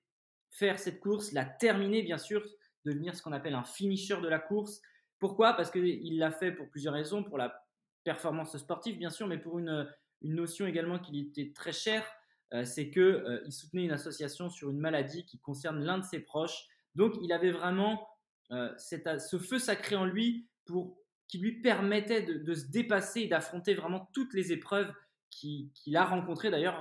faire 0.50 0.78
cette 0.78 1.00
course, 1.00 1.32
la 1.32 1.44
terminer, 1.44 2.02
bien 2.02 2.18
sûr, 2.18 2.44
devenir 2.84 3.14
ce 3.14 3.22
qu'on 3.22 3.32
appelle 3.32 3.54
un 3.54 3.64
finisher 3.64 4.20
de 4.20 4.28
la 4.28 4.38
course. 4.38 4.80
Pourquoi? 5.18 5.54
Parce 5.54 5.70
qu'il 5.70 6.18
l'a 6.18 6.30
fait 6.30 6.52
pour 6.52 6.68
plusieurs 6.68 6.94
raisons. 6.94 7.24
Pour 7.24 7.38
la 7.38 7.64
performance 8.04 8.56
sportive, 8.56 8.98
bien 8.98 9.10
sûr, 9.10 9.26
mais 9.26 9.38
pour 9.38 9.58
une, 9.58 9.88
une 10.22 10.34
notion 10.34 10.66
également 10.66 10.98
qui 10.98 11.20
était 11.20 11.52
très 11.54 11.72
chère, 11.72 12.06
euh, 12.52 12.64
c'est 12.64 12.90
qu'il 12.90 13.02
euh, 13.02 13.42
il 13.46 13.52
soutenait 13.52 13.84
une 13.84 13.92
association 13.92 14.50
sur 14.50 14.70
une 14.70 14.78
maladie 14.78 15.24
qui 15.24 15.38
concerne 15.38 15.82
l'un 15.82 15.98
de 15.98 16.04
ses 16.04 16.20
proches. 16.20 16.66
Donc, 16.94 17.14
il 17.22 17.32
avait 17.32 17.50
vraiment 17.50 18.06
euh, 18.52 18.70
ce 18.78 19.38
feu 19.38 19.58
sacré 19.58 19.96
en 19.96 20.04
lui 20.04 20.46
pour, 20.66 20.96
qui 21.26 21.38
lui 21.38 21.60
permettait 21.60 22.22
de, 22.22 22.54
se 22.54 22.66
dépasser 22.66 23.22
et 23.22 23.28
d'affronter 23.28 23.74
vraiment 23.74 24.08
toutes 24.12 24.34
les 24.34 24.52
épreuves 24.52 24.92
qu'il 25.30 25.96
a 25.96 26.04
rencontrées 26.04 26.52
d'ailleurs 26.52 26.80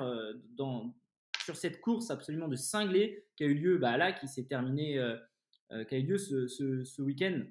sur 1.43 1.55
cette 1.55 1.81
course 1.81 2.12
absolument 2.12 2.47
de 2.47 2.55
cinglé 2.55 3.25
qui 3.35 3.43
a 3.43 3.47
eu 3.47 3.53
lieu 3.53 3.77
bah, 3.77 3.97
là, 3.97 4.13
qui 4.13 4.27
s'est 4.27 4.45
terminée, 4.45 5.01
qui 5.88 5.95
a 5.95 5.97
eu 5.97 6.03
lieu 6.03 6.17
ce, 6.17 6.47
ce, 6.47 7.01
week-end 7.01 7.43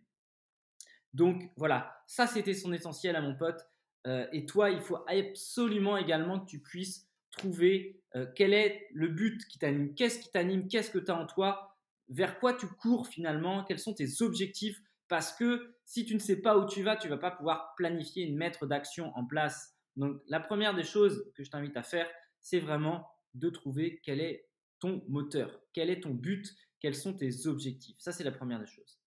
donc 1.14 1.50
voilà, 1.56 2.02
ça 2.06 2.26
c'était 2.26 2.54
son 2.54 2.72
essentiel 2.72 3.16
à 3.16 3.20
mon 3.20 3.36
pote. 3.36 3.66
Euh, 4.06 4.26
et 4.32 4.46
toi, 4.46 4.70
il 4.70 4.80
faut 4.80 4.98
absolument 5.06 5.96
également 5.96 6.40
que 6.40 6.46
tu 6.46 6.58
puisses 6.58 7.08
trouver 7.30 8.00
euh, 8.16 8.26
quel 8.34 8.52
est 8.52 8.88
le 8.92 9.08
but 9.08 9.46
qui 9.46 9.58
t'anime, 9.58 9.94
qu'est-ce 9.94 10.18
qui 10.18 10.30
t'anime, 10.30 10.68
qu'est-ce 10.68 10.90
que 10.90 10.98
tu 10.98 11.10
as 11.10 11.16
en 11.16 11.26
toi, 11.26 11.76
vers 12.08 12.38
quoi 12.40 12.54
tu 12.54 12.66
cours 12.66 13.06
finalement, 13.06 13.64
quels 13.64 13.78
sont 13.78 13.94
tes 13.94 14.22
objectifs? 14.22 14.80
Parce 15.08 15.32
que 15.32 15.74
si 15.84 16.04
tu 16.04 16.14
ne 16.14 16.18
sais 16.18 16.40
pas 16.40 16.58
où 16.58 16.66
tu 16.66 16.82
vas, 16.82 16.96
tu 16.96 17.08
vas 17.08 17.18
pas 17.18 17.30
pouvoir 17.30 17.74
planifier 17.76 18.24
une 18.24 18.36
mettre 18.36 18.66
d'action 18.66 19.12
en 19.14 19.26
place. 19.26 19.74
Donc 19.96 20.20
la 20.26 20.40
première 20.40 20.74
des 20.74 20.84
choses 20.84 21.30
que 21.34 21.44
je 21.44 21.50
t'invite 21.50 21.76
à 21.76 21.82
faire, 21.82 22.08
c'est 22.40 22.58
vraiment 22.58 23.06
de 23.34 23.50
trouver 23.50 24.00
quel 24.02 24.20
est 24.20 24.48
ton 24.80 25.04
moteur, 25.08 25.60
quel 25.72 25.90
est 25.90 26.00
ton 26.00 26.14
but, 26.14 26.54
quels 26.80 26.94
sont 26.94 27.14
tes 27.14 27.46
objectifs. 27.46 27.96
Ça, 27.98 28.12
c'est 28.12 28.24
la 28.24 28.32
première 28.32 28.60
des 28.60 28.66
choses. 28.66 28.98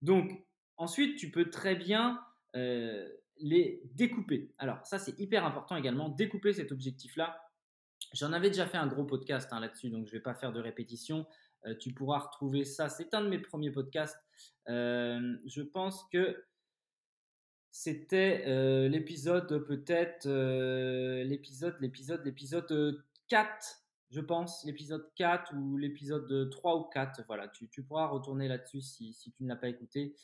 Donc, 0.00 0.44
Ensuite, 0.82 1.16
tu 1.16 1.30
peux 1.30 1.48
très 1.48 1.76
bien 1.76 2.20
euh, 2.56 3.08
les 3.36 3.82
découper. 3.94 4.52
Alors 4.58 4.84
ça, 4.84 4.98
c'est 4.98 5.16
hyper 5.18 5.44
important 5.44 5.76
également, 5.76 6.08
découper 6.08 6.52
cet 6.52 6.72
objectif-là. 6.72 7.40
J'en 8.12 8.32
avais 8.32 8.48
déjà 8.48 8.66
fait 8.66 8.78
un 8.78 8.88
gros 8.88 9.04
podcast 9.04 9.48
hein, 9.52 9.60
là-dessus, 9.60 9.90
donc 9.90 10.06
je 10.06 10.12
ne 10.12 10.18
vais 10.18 10.22
pas 10.22 10.34
faire 10.34 10.52
de 10.52 10.60
répétition. 10.60 11.24
Euh, 11.66 11.76
tu 11.78 11.92
pourras 11.94 12.18
retrouver 12.18 12.64
ça. 12.64 12.88
C'est 12.88 13.14
un 13.14 13.22
de 13.22 13.28
mes 13.28 13.38
premiers 13.38 13.70
podcasts. 13.70 14.18
Euh, 14.68 15.36
je 15.46 15.62
pense 15.62 16.04
que 16.12 16.44
c'était 17.70 18.88
l'épisode 18.90 19.64
peut-être 19.66 20.28
l'épisode 21.22 21.74
l'épisode 21.80 22.22
l'épisode 22.22 23.02
4 23.32 23.82
je 24.12 24.20
pense, 24.20 24.62
l'épisode 24.66 25.10
4 25.16 25.54
ou 25.56 25.78
l'épisode 25.78 26.50
3 26.50 26.76
ou 26.76 26.84
4. 26.84 27.22
Voilà, 27.26 27.48
tu, 27.48 27.82
pourras 27.82 28.06
retourner 28.08 28.46
là-dessus 28.46 28.82
si, 28.82 29.16
tu 29.34 29.42
ne 29.42 29.48
l'as 29.48 29.56
pas 29.56 29.68
écouté. 29.68 30.14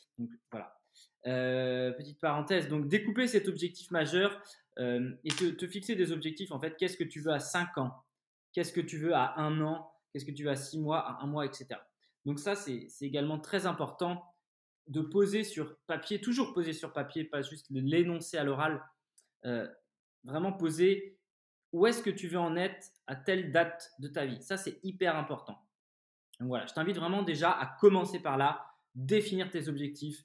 Voilà. 0.50 0.79
Euh, 1.27 1.93
petite 1.93 2.21
parenthèse, 2.21 2.69
donc 2.69 2.87
découper 2.87 3.27
cet 3.27 3.49
objectif 3.49 3.91
majeur 3.91 4.43
euh, 4.79 5.11
et 5.25 5.31
te, 5.31 5.67
fixer 5.67 5.95
des 5.95 6.12
objectifs. 6.12 6.53
En 6.53 6.61
fait, 6.61 6.77
qu'est-ce 6.77 6.99
que 6.99 7.05
tu 7.05 7.21
veux 7.21 7.33
à 7.33 7.41
5 7.41 7.79
ans? 7.79 7.95
Qu'est-ce 8.53 8.75
que 8.75 8.83
tu 8.83 8.99
veux 8.99 9.15
à 9.15 9.41
1 9.41 9.62
an? 9.62 9.91
Qu'est-ce 10.12 10.27
que 10.27 10.33
tu 10.33 10.45
veux 10.45 10.50
à 10.50 10.57
6 10.57 10.79
mois, 10.81 10.99
à 10.99 11.23
1 11.23 11.27
mois, 11.27 11.47
etc. 11.47 11.81
Donc 12.27 12.41
ça, 12.41 12.57
c'est 12.57 12.91
également 13.00 13.38
très 13.38 13.65
important 13.65 14.23
de 14.87 15.00
poser 15.00 15.45
sur 15.45 15.79
papier, 15.87 16.21
toujours 16.21 16.53
poser 16.53 16.75
sur 16.75 16.93
papier, 16.93 17.25
pas 17.25 17.41
juste 17.41 17.67
l'énoncer 17.71 18.37
à 18.37 18.45
l'oral. 18.45 18.85
Euh, 19.47 19.67
vraiment 20.25 20.53
poser 20.53 21.18
où 21.73 21.87
est-ce 21.87 22.03
que 22.03 22.11
tu 22.11 22.29
veux 22.29 22.39
en 22.39 22.57
être 22.57 22.89
à 23.07 23.17
telle 23.17 23.53
date 23.53 23.93
de 23.99 24.09
ta 24.09 24.25
vie? 24.27 24.43
Ça, 24.43 24.57
c'est 24.57 24.81
hyper 24.83 25.17
important. 25.17 25.63
Voilà, 26.41 26.67
je 26.67 26.73
t'invite 26.73 26.97
vraiment 26.97 27.23
déjà 27.23 27.51
à 27.51 27.67
commencer 27.81 28.21
par 28.21 28.37
là, 28.37 28.65
définir 28.95 29.51
tes 29.51 29.69
objectifs, 29.69 30.25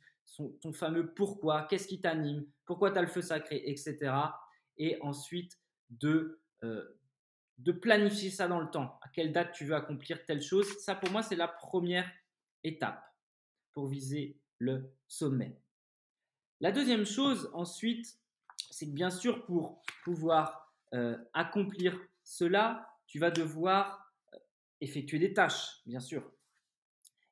ton 0.61 0.73
fameux 0.73 1.13
pourquoi, 1.13 1.63
qu'est-ce 1.63 1.87
qui 1.87 2.01
t'anime, 2.01 2.45
pourquoi 2.65 2.91
tu 2.91 2.97
as 2.97 3.01
le 3.01 3.07
feu 3.07 3.21
sacré, 3.21 3.61
etc. 3.65 4.13
Et 4.77 4.97
ensuite 5.01 5.59
de, 5.89 6.39
euh, 6.63 6.99
de 7.57 7.71
planifier 7.71 8.29
ça 8.29 8.47
dans 8.47 8.59
le 8.59 8.69
temps, 8.69 8.99
à 9.01 9.09
quelle 9.09 9.31
date 9.31 9.53
tu 9.53 9.65
veux 9.65 9.75
accomplir 9.75 10.23
telle 10.25 10.41
chose? 10.41 10.67
Ça, 10.79 10.95
pour 10.95 11.11
moi, 11.11 11.23
c'est 11.23 11.35
la 11.35 11.47
première 11.47 12.09
étape 12.63 13.03
pour 13.71 13.87
viser 13.87 14.39
le 14.59 14.93
sommet. 15.07 15.59
La 16.59 16.71
deuxième 16.71 17.05
chose, 17.05 17.49
ensuite, 17.53 18.17
c'est 18.69 18.85
que 18.85 18.93
bien 18.93 19.09
sûr, 19.09 19.45
pour 19.45 19.81
pouvoir 20.03 20.62
euh, 20.93 21.17
accomplir 21.33 21.99
cela, 22.23 22.87
tu 23.07 23.19
vas 23.19 23.31
devoir 23.31 24.11
euh, 24.33 24.37
effectuer 24.81 25.19
des 25.19 25.33
tâches, 25.33 25.81
bien 25.85 25.99
sûr. 25.99 26.31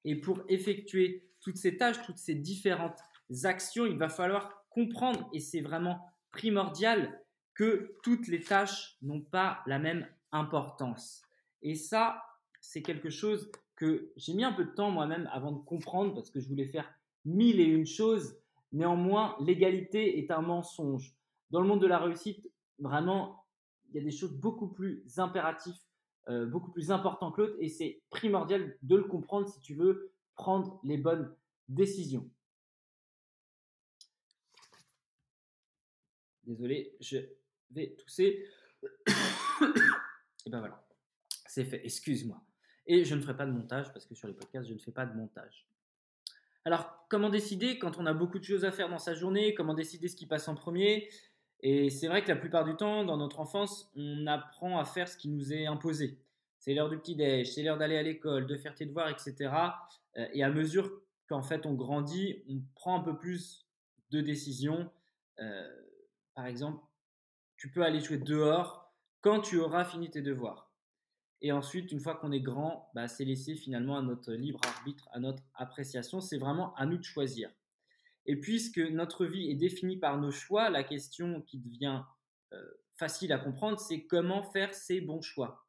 Et 0.04 0.20
pour 0.20 0.42
effectuer 0.50 1.30
toutes 1.40 1.58
ces 1.58 1.78
tâches, 1.78 2.02
toutes 2.06 2.18
ces 2.18 2.36
différentes 2.36 3.00
actions, 3.44 3.86
il 3.86 3.98
va 3.98 4.10
falloir 4.10 4.66
comprendre, 4.70 5.30
et 5.34 5.40
c'est 5.40 5.62
vraiment 5.62 6.06
primordial, 6.32 7.22
que 7.54 7.98
toutes 8.04 8.28
les 8.28 8.42
tâches 8.42 8.98
n'ont 9.02 9.22
pas 9.22 9.62
la 9.68 9.78
même 9.78 10.08
importance. 10.32 11.22
Et 11.62 11.76
ça, 11.76 12.24
c'est 12.62 12.82
quelque 12.82 13.10
chose 13.10 13.52
que 13.76 14.12
j'ai 14.16 14.34
mis 14.34 14.44
un 14.44 14.54
peu 14.54 14.66
de 14.66 14.72
temps 14.72 14.92
moi-même 14.92 15.30
avant 15.32 15.52
de 15.52 15.60
comprendre, 15.60 16.14
parce 16.14 16.32
que 16.32 16.40
je 16.40 16.48
voulais 16.48 16.68
faire 16.68 16.92
mille 17.26 17.60
et 17.60 17.66
une 17.66 17.86
choses. 17.86 18.38
Néanmoins, 18.72 19.36
l'égalité 19.42 20.20
est 20.20 20.32
un 20.32 20.42
mensonge. 20.42 21.14
Dans 21.50 21.62
le 21.62 21.68
monde 21.68 21.82
de 21.82 21.88
la 21.88 22.00
réussite, 22.00 22.50
vraiment, 22.80 23.41
il 23.92 23.98
y 23.98 24.00
a 24.00 24.04
des 24.04 24.16
choses 24.16 24.34
beaucoup 24.34 24.68
plus 24.68 25.04
impératives, 25.18 25.78
euh, 26.30 26.46
beaucoup 26.46 26.72
plus 26.72 26.92
importantes 26.92 27.36
que 27.36 27.42
l'autre, 27.42 27.56
et 27.60 27.70
c'est 27.70 28.02
primordial 28.10 28.78
de 28.82 28.96
le 28.96 29.04
comprendre 29.04 29.48
si 29.48 29.60
tu 29.62 29.76
veux 29.76 30.12
prendre 30.36 30.80
les 30.84 30.98
bonnes 30.98 31.36
décisions. 31.68 32.30
Désolé, 36.44 36.96
je 37.00 37.18
vais 37.70 37.96
tousser. 37.96 38.46
et 40.46 40.50
ben 40.50 40.60
voilà, 40.60 40.86
c'est 41.46 41.66
fait, 41.66 41.86
excuse-moi. 41.86 42.42
Et 42.88 43.06
je 43.06 43.16
ne 43.16 43.22
ferai 43.22 43.38
pas 43.38 43.46
de 43.46 43.52
montage 43.52 43.94
parce 43.94 44.06
que 44.06 44.16
sur 44.16 44.28
les 44.28 44.34
podcasts, 44.34 44.68
je 44.68 44.74
ne 44.74 44.80
fais 44.80 44.92
pas 44.92 45.06
de 45.06 45.16
montage. 45.16 45.68
Alors, 46.66 47.06
comment 47.10 47.30
décider 47.30 47.80
quand 47.80 47.98
on 47.98 48.06
a 48.06 48.14
beaucoup 48.14 48.38
de 48.38 48.44
choses 48.44 48.66
à 48.66 48.72
faire 48.72 48.90
dans 48.90 49.00
sa 49.00 49.14
journée? 49.14 49.56
Comment 49.56 49.74
décider 49.74 50.08
ce 50.08 50.16
qui 50.16 50.28
passe 50.28 50.48
en 50.48 50.56
premier? 50.56 51.10
Et 51.64 51.90
c'est 51.90 52.08
vrai 52.08 52.24
que 52.24 52.30
la 52.30 52.36
plupart 52.36 52.66
du 52.66 52.76
temps, 52.76 53.04
dans 53.04 53.18
notre 53.18 53.40
enfance, 53.40 53.92
on 53.96 54.26
apprend 54.26 54.80
à 54.80 54.86
faire 54.86 55.08
ce 55.08 55.18
qui 55.18 55.30
nous 55.30 55.54
est 55.54 55.68
imposé. 55.68 56.18
C'est 56.58 56.74
l'heure 56.74 56.90
du 56.90 56.98
petit-déj, 56.98 57.52
c'est 57.54 57.64
l'heure 57.64 57.78
d'aller 57.78 57.98
à 57.98 58.04
l'école, 58.04 58.48
de 58.48 58.56
faire 58.56 58.76
tes 58.76 58.86
devoirs, 58.86 59.10
etc. 59.10 59.54
Euh, 60.18 60.28
et 60.34 60.44
à 60.44 60.50
mesure 60.50 60.92
qu'en 61.28 61.42
fait 61.42 61.66
on 61.66 61.74
grandit, 61.74 62.44
on 62.50 62.62
prend 62.76 63.00
un 63.00 63.04
peu 63.04 63.18
plus 63.18 63.68
de 64.12 64.22
décisions. 64.22 64.90
Euh, 65.40 65.82
par 66.36 66.46
exemple, 66.46 66.84
tu 67.58 67.72
peux 67.72 67.84
aller 67.84 68.00
jouer 68.00 68.18
dehors 68.18 68.92
quand 69.22 69.42
tu 69.42 69.60
auras 69.60 69.86
fini 69.86 70.10
tes 70.10 70.22
devoirs. 70.22 70.72
Et 71.42 71.52
ensuite, 71.52 71.92
une 71.92 72.00
fois 72.00 72.16
qu'on 72.16 72.32
est 72.32 72.42
grand, 72.42 72.92
bah, 72.94 73.08
c'est 73.08 73.26
laissé 73.26 73.56
finalement 73.56 73.98
à 73.98 74.02
notre 74.02 74.34
libre 74.34 74.60
arbitre, 74.64 75.10
à 75.12 75.20
notre 75.20 75.44
appréciation. 75.56 76.22
C'est 76.22 76.38
vraiment 76.38 76.76
à 76.76 76.86
nous 76.86 76.98
de 76.98 77.04
choisir. 77.04 77.50
Et 78.26 78.40
puisque 78.40 78.80
notre 78.80 79.26
vie 79.26 79.50
est 79.50 79.56
définie 79.56 79.98
par 79.98 80.20
nos 80.20 80.32
choix, 80.32 80.70
la 80.70 80.84
question 80.84 81.42
qui 81.42 81.60
devient 81.60 82.04
euh, 82.54 82.72
facile 82.96 83.34
à 83.34 83.40
comprendre, 83.40 83.80
c'est 83.80 84.06
comment 84.06 84.44
faire 84.44 84.74
ces 84.74 85.02
bons 85.02 85.22
choix. 85.22 85.66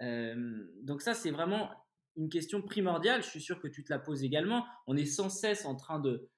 Donc 0.00 1.02
ça, 1.02 1.14
c'est 1.14 1.30
vraiment 1.30 1.70
une 2.16 2.28
question 2.28 2.62
primordiale. 2.62 3.22
Je 3.22 3.28
suis 3.28 3.40
sûr 3.40 3.60
que 3.60 3.68
tu 3.68 3.84
te 3.84 3.92
la 3.92 3.98
poses 3.98 4.24
également. 4.24 4.66
On 4.86 4.96
est 4.96 5.04
sans 5.04 5.28
cesse 5.28 5.64
en 5.64 5.76
train 5.76 6.00
de... 6.00 6.28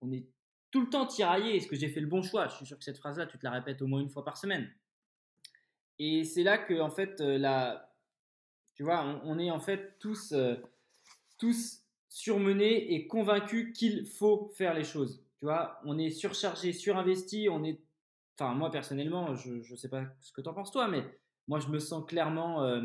On 0.00 0.12
est 0.12 0.26
tout 0.70 0.80
le 0.80 0.90
temps 0.90 1.06
tiraillé. 1.06 1.56
Est-ce 1.56 1.68
que 1.68 1.76
j'ai 1.76 1.88
fait 1.88 2.00
le 2.00 2.06
bon 2.06 2.22
choix? 2.22 2.48
Je 2.48 2.56
suis 2.56 2.66
sûr 2.66 2.76
que 2.76 2.84
cette 2.84 2.98
phrase-là, 2.98 3.26
tu 3.26 3.38
te 3.38 3.44
la 3.44 3.52
répètes 3.52 3.80
au 3.82 3.86
moins 3.86 4.00
une 4.00 4.10
fois 4.10 4.24
par 4.24 4.36
semaine. 4.36 4.70
Et 5.98 6.24
c'est 6.24 6.42
là 6.42 6.58
que, 6.58 6.80
en 6.80 6.90
fait, 6.90 7.20
euh, 7.20 7.38
la, 7.38 7.94
tu 8.74 8.82
vois, 8.82 9.20
on, 9.24 9.38
est 9.38 9.50
en 9.50 9.60
fait 9.60 9.96
tous, 10.00 10.32
euh, 10.32 10.56
tous 11.38 11.83
surmenés 12.14 12.94
et 12.94 13.08
convaincus 13.08 13.76
qu'il 13.76 14.06
faut 14.06 14.52
faire 14.54 14.72
les 14.72 14.84
choses. 14.84 15.26
Tu 15.40 15.46
vois, 15.46 15.80
on 15.84 15.98
est 15.98 16.10
surchargé, 16.10 16.72
surinvesti, 16.72 17.48
on 17.50 17.64
est. 17.64 17.80
Enfin, 18.38 18.54
moi 18.54 18.70
personnellement, 18.70 19.34
je 19.34 19.68
ne 19.68 19.76
sais 19.76 19.88
pas 19.88 20.04
ce 20.20 20.32
que 20.32 20.40
tu 20.40 20.48
en 20.48 20.54
penses 20.54 20.70
toi, 20.70 20.86
mais 20.86 21.04
moi 21.48 21.58
je 21.58 21.66
me 21.66 21.80
sens 21.80 22.04
clairement 22.06 22.62
euh, 22.62 22.82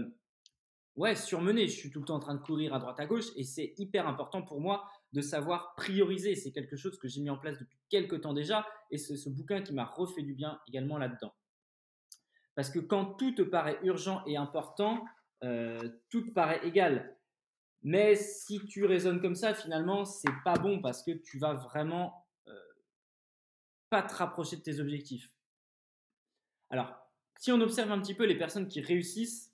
ouais, 0.95 1.15
surmené. 1.15 1.67
Je 1.67 1.77
suis 1.77 1.91
tout 1.91 1.99
le 1.99 2.05
temps 2.05 2.15
en 2.15 2.19
train 2.19 2.33
de 2.33 2.41
courir 2.41 2.73
à 2.73 2.79
droite 2.79 2.99
à 2.99 3.05
gauche 3.05 3.27
et 3.35 3.43
c'est 3.43 3.75
hyper 3.77 4.07
important 4.07 4.41
pour 4.41 4.61
moi 4.61 4.89
de 5.13 5.21
savoir 5.21 5.75
prioriser. 5.75 6.33
C'est 6.33 6.51
quelque 6.51 6.75
chose 6.75 6.97
que 6.97 7.07
j'ai 7.07 7.21
mis 7.21 7.29
en 7.29 7.37
place 7.37 7.59
depuis 7.59 7.77
quelques 7.89 8.21
temps 8.21 8.33
déjà 8.33 8.65
et 8.89 8.97
c'est 8.97 9.15
ce 9.15 9.29
bouquin 9.29 9.61
qui 9.61 9.73
m'a 9.73 9.85
refait 9.85 10.23
du 10.23 10.33
bien 10.33 10.59
également 10.67 10.97
là-dedans. 10.97 11.35
Parce 12.55 12.71
que 12.71 12.79
quand 12.79 13.13
tout 13.13 13.33
te 13.33 13.43
paraît 13.43 13.77
urgent 13.83 14.23
et 14.25 14.37
important, 14.37 15.05
euh, 15.43 15.77
tout 16.09 16.33
paraît 16.33 16.65
égal. 16.65 17.15
Mais 17.83 18.15
si 18.15 18.59
tu 18.65 18.85
raisonnes 18.85 19.21
comme 19.21 19.35
ça, 19.35 19.53
finalement, 19.53 20.05
c'est 20.05 20.33
pas 20.43 20.55
bon 20.55 20.81
parce 20.81 21.01
que 21.01 21.11
tu 21.11 21.39
vas 21.39 21.53
vraiment 21.53 22.27
euh, 22.47 22.53
pas 23.89 24.03
te 24.03 24.13
rapprocher 24.13 24.57
de 24.57 24.61
tes 24.61 24.79
objectifs. 24.79 25.31
Alors, 26.69 26.93
si 27.37 27.51
on 27.51 27.61
observe 27.61 27.91
un 27.91 28.01
petit 28.01 28.13
peu 28.13 28.25
les 28.25 28.37
personnes 28.37 28.67
qui 28.67 28.81
réussissent, 28.81 29.53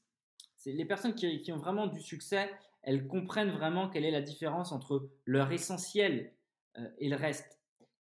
c'est 0.57 0.71
les 0.71 0.85
personnes 0.85 1.13
qui, 1.13 1.51
ont 1.51 1.57
vraiment 1.57 1.85
du 1.85 2.01
succès, 2.01 2.51
elles 2.81 3.07
comprennent 3.07 3.51
vraiment 3.51 3.89
quelle 3.89 4.05
est 4.05 4.11
la 4.11 4.21
différence 4.21 4.71
entre 4.71 5.07
leur 5.25 5.51
essentiel 5.51 6.33
euh, 6.77 6.89
et 6.97 7.09
le 7.09 7.15
reste. 7.15 7.59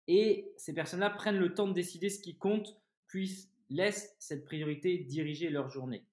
Et 0.07 0.51
ces 0.57 0.73
personnes-là 0.73 1.11
prennent 1.11 1.37
le 1.37 1.53
temps 1.53 1.67
de 1.67 1.73
décider 1.73 2.09
ce 2.09 2.19
qui 2.19 2.37
compte, 2.37 2.77
puis 3.07 3.47
laissent 3.69 4.15
cette 4.19 4.43
priorité 4.43 4.97
diriger 4.97 5.49
leur 5.49 5.69
journée. 5.69 6.05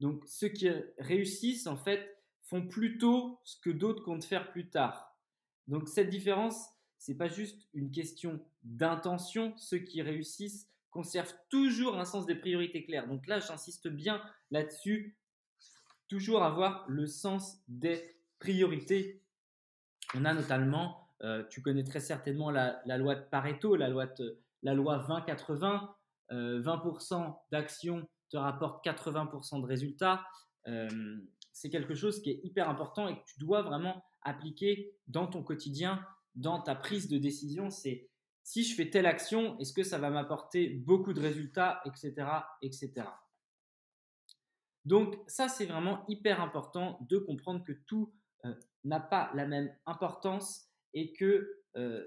Donc 0.00 0.24
ceux 0.26 0.48
qui 0.48 0.68
réussissent, 0.98 1.66
en 1.66 1.76
fait, 1.76 2.17
font 2.48 2.66
plutôt 2.66 3.40
ce 3.44 3.56
que 3.60 3.70
d'autres 3.70 4.02
comptent 4.02 4.24
faire 4.24 4.50
plus 4.50 4.70
tard. 4.70 5.16
Donc 5.66 5.88
cette 5.88 6.10
différence, 6.10 6.68
c'est 6.96 7.16
pas 7.16 7.28
juste 7.28 7.68
une 7.74 7.90
question 7.90 8.40
d'intention. 8.62 9.54
Ceux 9.58 9.78
qui 9.78 10.02
réussissent 10.02 10.68
conservent 10.90 11.34
toujours 11.50 11.98
un 11.98 12.04
sens 12.04 12.26
des 12.26 12.34
priorités 12.34 12.84
claires. 12.84 13.06
Donc 13.06 13.26
là, 13.26 13.40
j'insiste 13.40 13.88
bien 13.88 14.22
là-dessus. 14.50 15.18
Toujours 16.08 16.42
avoir 16.42 16.86
le 16.88 17.06
sens 17.06 17.58
des 17.68 18.16
priorités. 18.38 19.22
On 20.14 20.24
a 20.24 20.32
notamment, 20.32 21.10
euh, 21.22 21.44
tu 21.50 21.60
connais 21.60 21.84
très 21.84 22.00
certainement 22.00 22.50
la, 22.50 22.80
loi 22.96 23.14
de 23.14 23.20
Pareto, 23.20 23.76
la 23.76 23.88
loi, 23.88 24.06
loi 24.62 24.98
20-80, 25.06 25.88
20% 26.30 26.32
euh, 26.32 27.32
d'actions 27.52 28.08
te 28.30 28.36
rapporte 28.36 28.84
80% 28.84 29.62
de 29.62 29.66
résultats, 29.66 30.24
euh, 30.66 30.88
c'est 31.58 31.70
quelque 31.70 31.94
chose 31.94 32.22
qui 32.22 32.30
est 32.30 32.40
hyper 32.44 32.68
important 32.68 33.08
et 33.08 33.16
que 33.16 33.24
tu 33.26 33.40
dois 33.40 33.62
vraiment 33.62 34.04
appliquer 34.22 34.94
dans 35.08 35.26
ton 35.26 35.42
quotidien, 35.42 36.06
dans 36.36 36.62
ta 36.62 36.76
prise 36.76 37.08
de 37.08 37.18
décision. 37.18 37.68
C'est 37.68 38.08
si 38.44 38.62
je 38.62 38.76
fais 38.76 38.90
telle 38.90 39.06
action, 39.06 39.58
est-ce 39.58 39.72
que 39.72 39.82
ça 39.82 39.98
va 39.98 40.08
m'apporter 40.08 40.68
beaucoup 40.68 41.12
de 41.12 41.20
résultats, 41.20 41.82
etc., 41.84 42.14
etc. 42.62 42.92
Donc 44.84 45.18
ça, 45.26 45.48
c'est 45.48 45.66
vraiment 45.66 46.04
hyper 46.06 46.40
important 46.40 47.04
de 47.10 47.18
comprendre 47.18 47.64
que 47.64 47.72
tout 47.72 48.14
euh, 48.44 48.54
n'a 48.84 49.00
pas 49.00 49.32
la 49.34 49.44
même 49.44 49.74
importance 49.84 50.68
et 50.94 51.12
que 51.12 51.60
euh, 51.76 52.04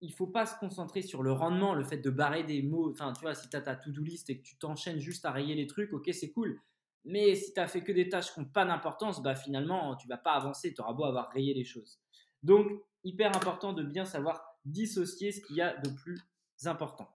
il 0.00 0.12
faut 0.12 0.26
pas 0.26 0.46
se 0.46 0.58
concentrer 0.58 1.02
sur 1.02 1.22
le 1.22 1.30
rendement, 1.30 1.74
le 1.74 1.84
fait 1.84 1.98
de 1.98 2.10
barrer 2.10 2.42
des 2.42 2.60
mots. 2.62 2.90
Enfin, 2.90 3.12
tu 3.12 3.20
vois, 3.20 3.36
si 3.36 3.48
tu 3.48 3.56
as 3.56 3.60
ta 3.60 3.76
to-do 3.76 4.02
list 4.02 4.28
et 4.30 4.38
que 4.38 4.42
tu 4.42 4.58
t'enchaînes 4.58 4.98
juste 4.98 5.24
à 5.24 5.30
rayer 5.30 5.54
les 5.54 5.68
trucs, 5.68 5.92
ok, 5.92 6.10
c'est 6.12 6.32
cool. 6.32 6.60
Mais 7.04 7.34
si 7.34 7.52
tu 7.52 7.60
as 7.60 7.66
fait 7.66 7.82
que 7.82 7.92
des 7.92 8.08
tâches 8.08 8.32
qui 8.32 8.40
n'ont 8.40 8.46
pas 8.46 8.64
d'importance, 8.64 9.22
bah 9.22 9.34
finalement, 9.34 9.96
tu 9.96 10.08
vas 10.08 10.16
pas 10.16 10.32
avancer. 10.32 10.72
Tu 10.72 10.80
auras 10.80 10.92
beau 10.92 11.04
avoir 11.04 11.30
rayé 11.30 11.52
les 11.54 11.64
choses. 11.64 12.00
Donc, 12.42 12.66
hyper 13.04 13.36
important 13.36 13.72
de 13.72 13.82
bien 13.82 14.04
savoir 14.04 14.42
dissocier 14.64 15.32
ce 15.32 15.40
qu'il 15.40 15.56
y 15.56 15.60
a 15.60 15.76
de 15.76 15.90
plus 15.90 16.20
important. 16.64 17.08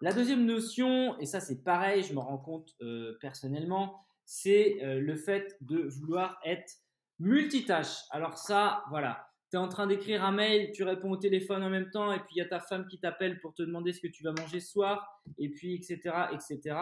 La 0.00 0.12
deuxième 0.12 0.46
notion, 0.46 1.18
et 1.18 1.26
ça 1.26 1.40
c'est 1.40 1.62
pareil, 1.62 2.02
je 2.02 2.14
me 2.14 2.20
rends 2.20 2.38
compte 2.38 2.74
euh, 2.80 3.18
personnellement, 3.20 4.00
c'est 4.24 4.82
euh, 4.82 4.98
le 4.98 5.14
fait 5.14 5.56
de 5.60 5.82
vouloir 5.88 6.40
être 6.44 6.72
multitâche. 7.18 7.98
Alors 8.10 8.38
ça, 8.38 8.82
voilà, 8.88 9.28
tu 9.50 9.56
es 9.56 9.60
en 9.60 9.68
train 9.68 9.86
d'écrire 9.86 10.24
un 10.24 10.32
mail, 10.32 10.72
tu 10.72 10.84
réponds 10.84 11.10
au 11.10 11.16
téléphone 11.18 11.62
en 11.62 11.68
même 11.68 11.90
temps, 11.90 12.12
et 12.12 12.18
puis 12.18 12.36
il 12.36 12.38
y 12.38 12.42
a 12.42 12.48
ta 12.48 12.60
femme 12.60 12.86
qui 12.88 12.98
t'appelle 12.98 13.40
pour 13.40 13.52
te 13.54 13.62
demander 13.62 13.92
ce 13.92 14.00
que 14.00 14.08
tu 14.08 14.24
vas 14.24 14.32
manger 14.32 14.60
ce 14.60 14.70
soir, 14.70 15.22
et 15.36 15.50
puis 15.50 15.74
etc. 15.74 15.98
etc. 16.32 16.76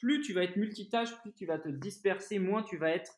plus 0.00 0.20
tu 0.20 0.32
vas 0.32 0.44
être 0.44 0.56
multitâche, 0.56 1.16
plus 1.20 1.32
tu 1.32 1.46
vas 1.46 1.58
te 1.58 1.68
disperser, 1.68 2.38
moins 2.38 2.62
tu 2.62 2.76
vas 2.76 2.90
être 2.90 3.12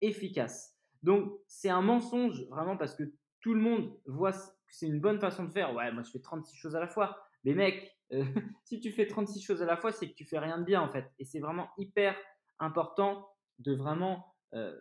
efficace. 0.00 0.76
Donc 1.02 1.32
c'est 1.46 1.68
un 1.68 1.82
mensonge 1.82 2.46
vraiment 2.48 2.76
parce 2.76 2.94
que 2.94 3.04
tout 3.40 3.54
le 3.54 3.60
monde 3.60 3.96
voit 4.06 4.32
que 4.32 4.38
c'est 4.70 4.86
une 4.86 5.00
bonne 5.00 5.20
façon 5.20 5.44
de 5.44 5.50
faire. 5.50 5.74
Ouais, 5.74 5.92
moi 5.92 6.02
je 6.02 6.10
fais 6.10 6.20
36 6.20 6.56
choses 6.56 6.76
à 6.76 6.80
la 6.80 6.88
fois. 6.88 7.16
Mais 7.44 7.54
mec, 7.54 7.96
euh, 8.12 8.24
si 8.64 8.80
tu 8.80 8.90
fais 8.90 9.06
36 9.06 9.40
choses 9.40 9.62
à 9.62 9.66
la 9.66 9.76
fois, 9.76 9.92
c'est 9.92 10.08
que 10.08 10.14
tu 10.14 10.24
fais 10.24 10.38
rien 10.38 10.58
de 10.58 10.64
bien 10.64 10.80
en 10.80 10.90
fait. 10.90 11.10
Et 11.18 11.24
c'est 11.24 11.40
vraiment 11.40 11.68
hyper 11.78 12.16
important 12.58 13.28
de 13.58 13.74
vraiment 13.74 14.34
euh, 14.54 14.78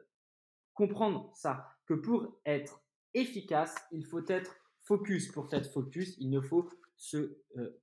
comprendre 0.73 1.31
ça, 1.33 1.69
que 1.85 1.93
pour 1.93 2.39
être 2.45 2.81
efficace, 3.13 3.75
il 3.91 4.05
faut 4.05 4.27
être 4.27 4.55
focus. 4.81 5.31
Pour 5.31 5.51
être 5.53 5.71
focus, 5.71 6.15
il 6.19 6.29
ne 6.29 6.41
faut 6.41 6.69
se 6.97 7.37
euh, 7.57 7.81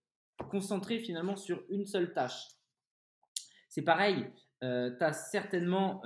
concentrer 0.50 0.99
finalement 0.99 1.37
sur 1.37 1.62
une 1.69 1.87
seule 1.87 2.12
tâche. 2.12 2.47
C'est 3.73 3.83
pareil, 3.83 4.26
tu 4.61 4.67
as 4.67 5.12
certainement 5.12 6.02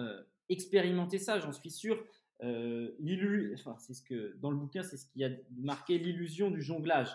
expérimenté 0.48 1.18
ça, 1.18 1.40
j'en 1.40 1.52
suis 1.52 1.70
sûr. 1.70 2.02
enfin, 2.40 3.76
c'est 3.78 3.94
ce 3.94 4.02
que 4.02 4.36
dans 4.38 4.50
le 4.50 4.56
bouquin, 4.56 4.82
c'est 4.82 4.96
ce 4.96 5.06
qui 5.06 5.24
a 5.24 5.30
marqué 5.56 5.98
l'illusion 5.98 6.50
du 6.50 6.62
jonglage 6.62 7.10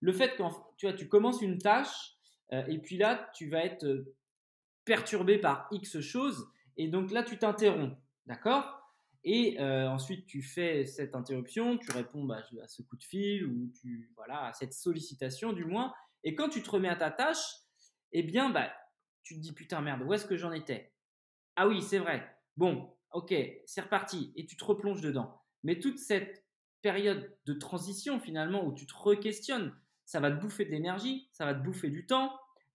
le 0.00 0.12
fait 0.12 0.36
que 0.36 0.42
tu, 0.76 0.86
vois, 0.86 0.94
tu 0.94 1.08
commences 1.08 1.42
une 1.42 1.58
tâche 1.58 2.16
euh, 2.52 2.64
et 2.66 2.78
puis 2.78 2.96
là, 2.96 3.30
tu 3.34 3.48
vas 3.48 3.64
être 3.64 3.84
euh, 3.84 4.14
perturbé 4.84 5.38
par 5.38 5.68
X 5.70 6.00
choses 6.00 6.48
et 6.76 6.88
donc 6.88 7.10
là, 7.12 7.22
tu 7.22 7.38
t'interromps. 7.38 7.96
D'accord? 8.26 8.76
Et 9.22 9.60
euh, 9.60 9.88
ensuite, 9.88 10.26
tu 10.26 10.42
fais 10.42 10.86
cette 10.86 11.14
interruption, 11.14 11.76
tu 11.76 11.90
réponds 11.92 12.24
bah, 12.24 12.42
à 12.62 12.68
ce 12.68 12.82
coup 12.82 12.96
de 12.96 13.04
fil 13.04 13.44
ou 13.44 13.70
tu, 13.80 14.10
voilà, 14.16 14.46
à 14.46 14.52
cette 14.54 14.72
sollicitation 14.72 15.52
du 15.52 15.64
moins. 15.64 15.92
Et 16.24 16.34
quand 16.34 16.48
tu 16.48 16.62
te 16.62 16.70
remets 16.70 16.88
à 16.88 16.96
ta 16.96 17.10
tâche, 17.10 17.44
eh 18.12 18.22
bien, 18.22 18.48
bah, 18.48 18.72
tu 19.22 19.34
te 19.36 19.40
dis 19.40 19.52
putain 19.52 19.80
merde, 19.80 20.02
où 20.02 20.12
est-ce 20.12 20.26
que 20.26 20.36
j'en 20.36 20.52
étais? 20.52 20.92
Ah 21.56 21.68
oui, 21.68 21.82
c'est 21.82 21.98
vrai. 21.98 22.26
Bon, 22.56 22.94
ok, 23.12 23.34
c'est 23.66 23.80
reparti. 23.80 24.32
Et 24.36 24.46
tu 24.46 24.56
te 24.56 24.64
replonges 24.64 25.00
dedans. 25.00 25.40
Mais 25.62 25.78
toute 25.78 25.98
cette 25.98 26.44
période 26.82 27.36
de 27.44 27.52
transition 27.52 28.20
finalement 28.20 28.64
où 28.64 28.72
tu 28.72 28.86
te 28.86 28.94
re-questionnes, 28.94 29.74
ça 30.04 30.20
va 30.20 30.30
te 30.30 30.40
bouffer 30.40 30.64
de 30.64 30.70
l'énergie, 30.70 31.28
ça 31.32 31.44
va 31.44 31.54
te 31.54 31.62
bouffer 31.62 31.90
du 31.90 32.06
temps. 32.06 32.32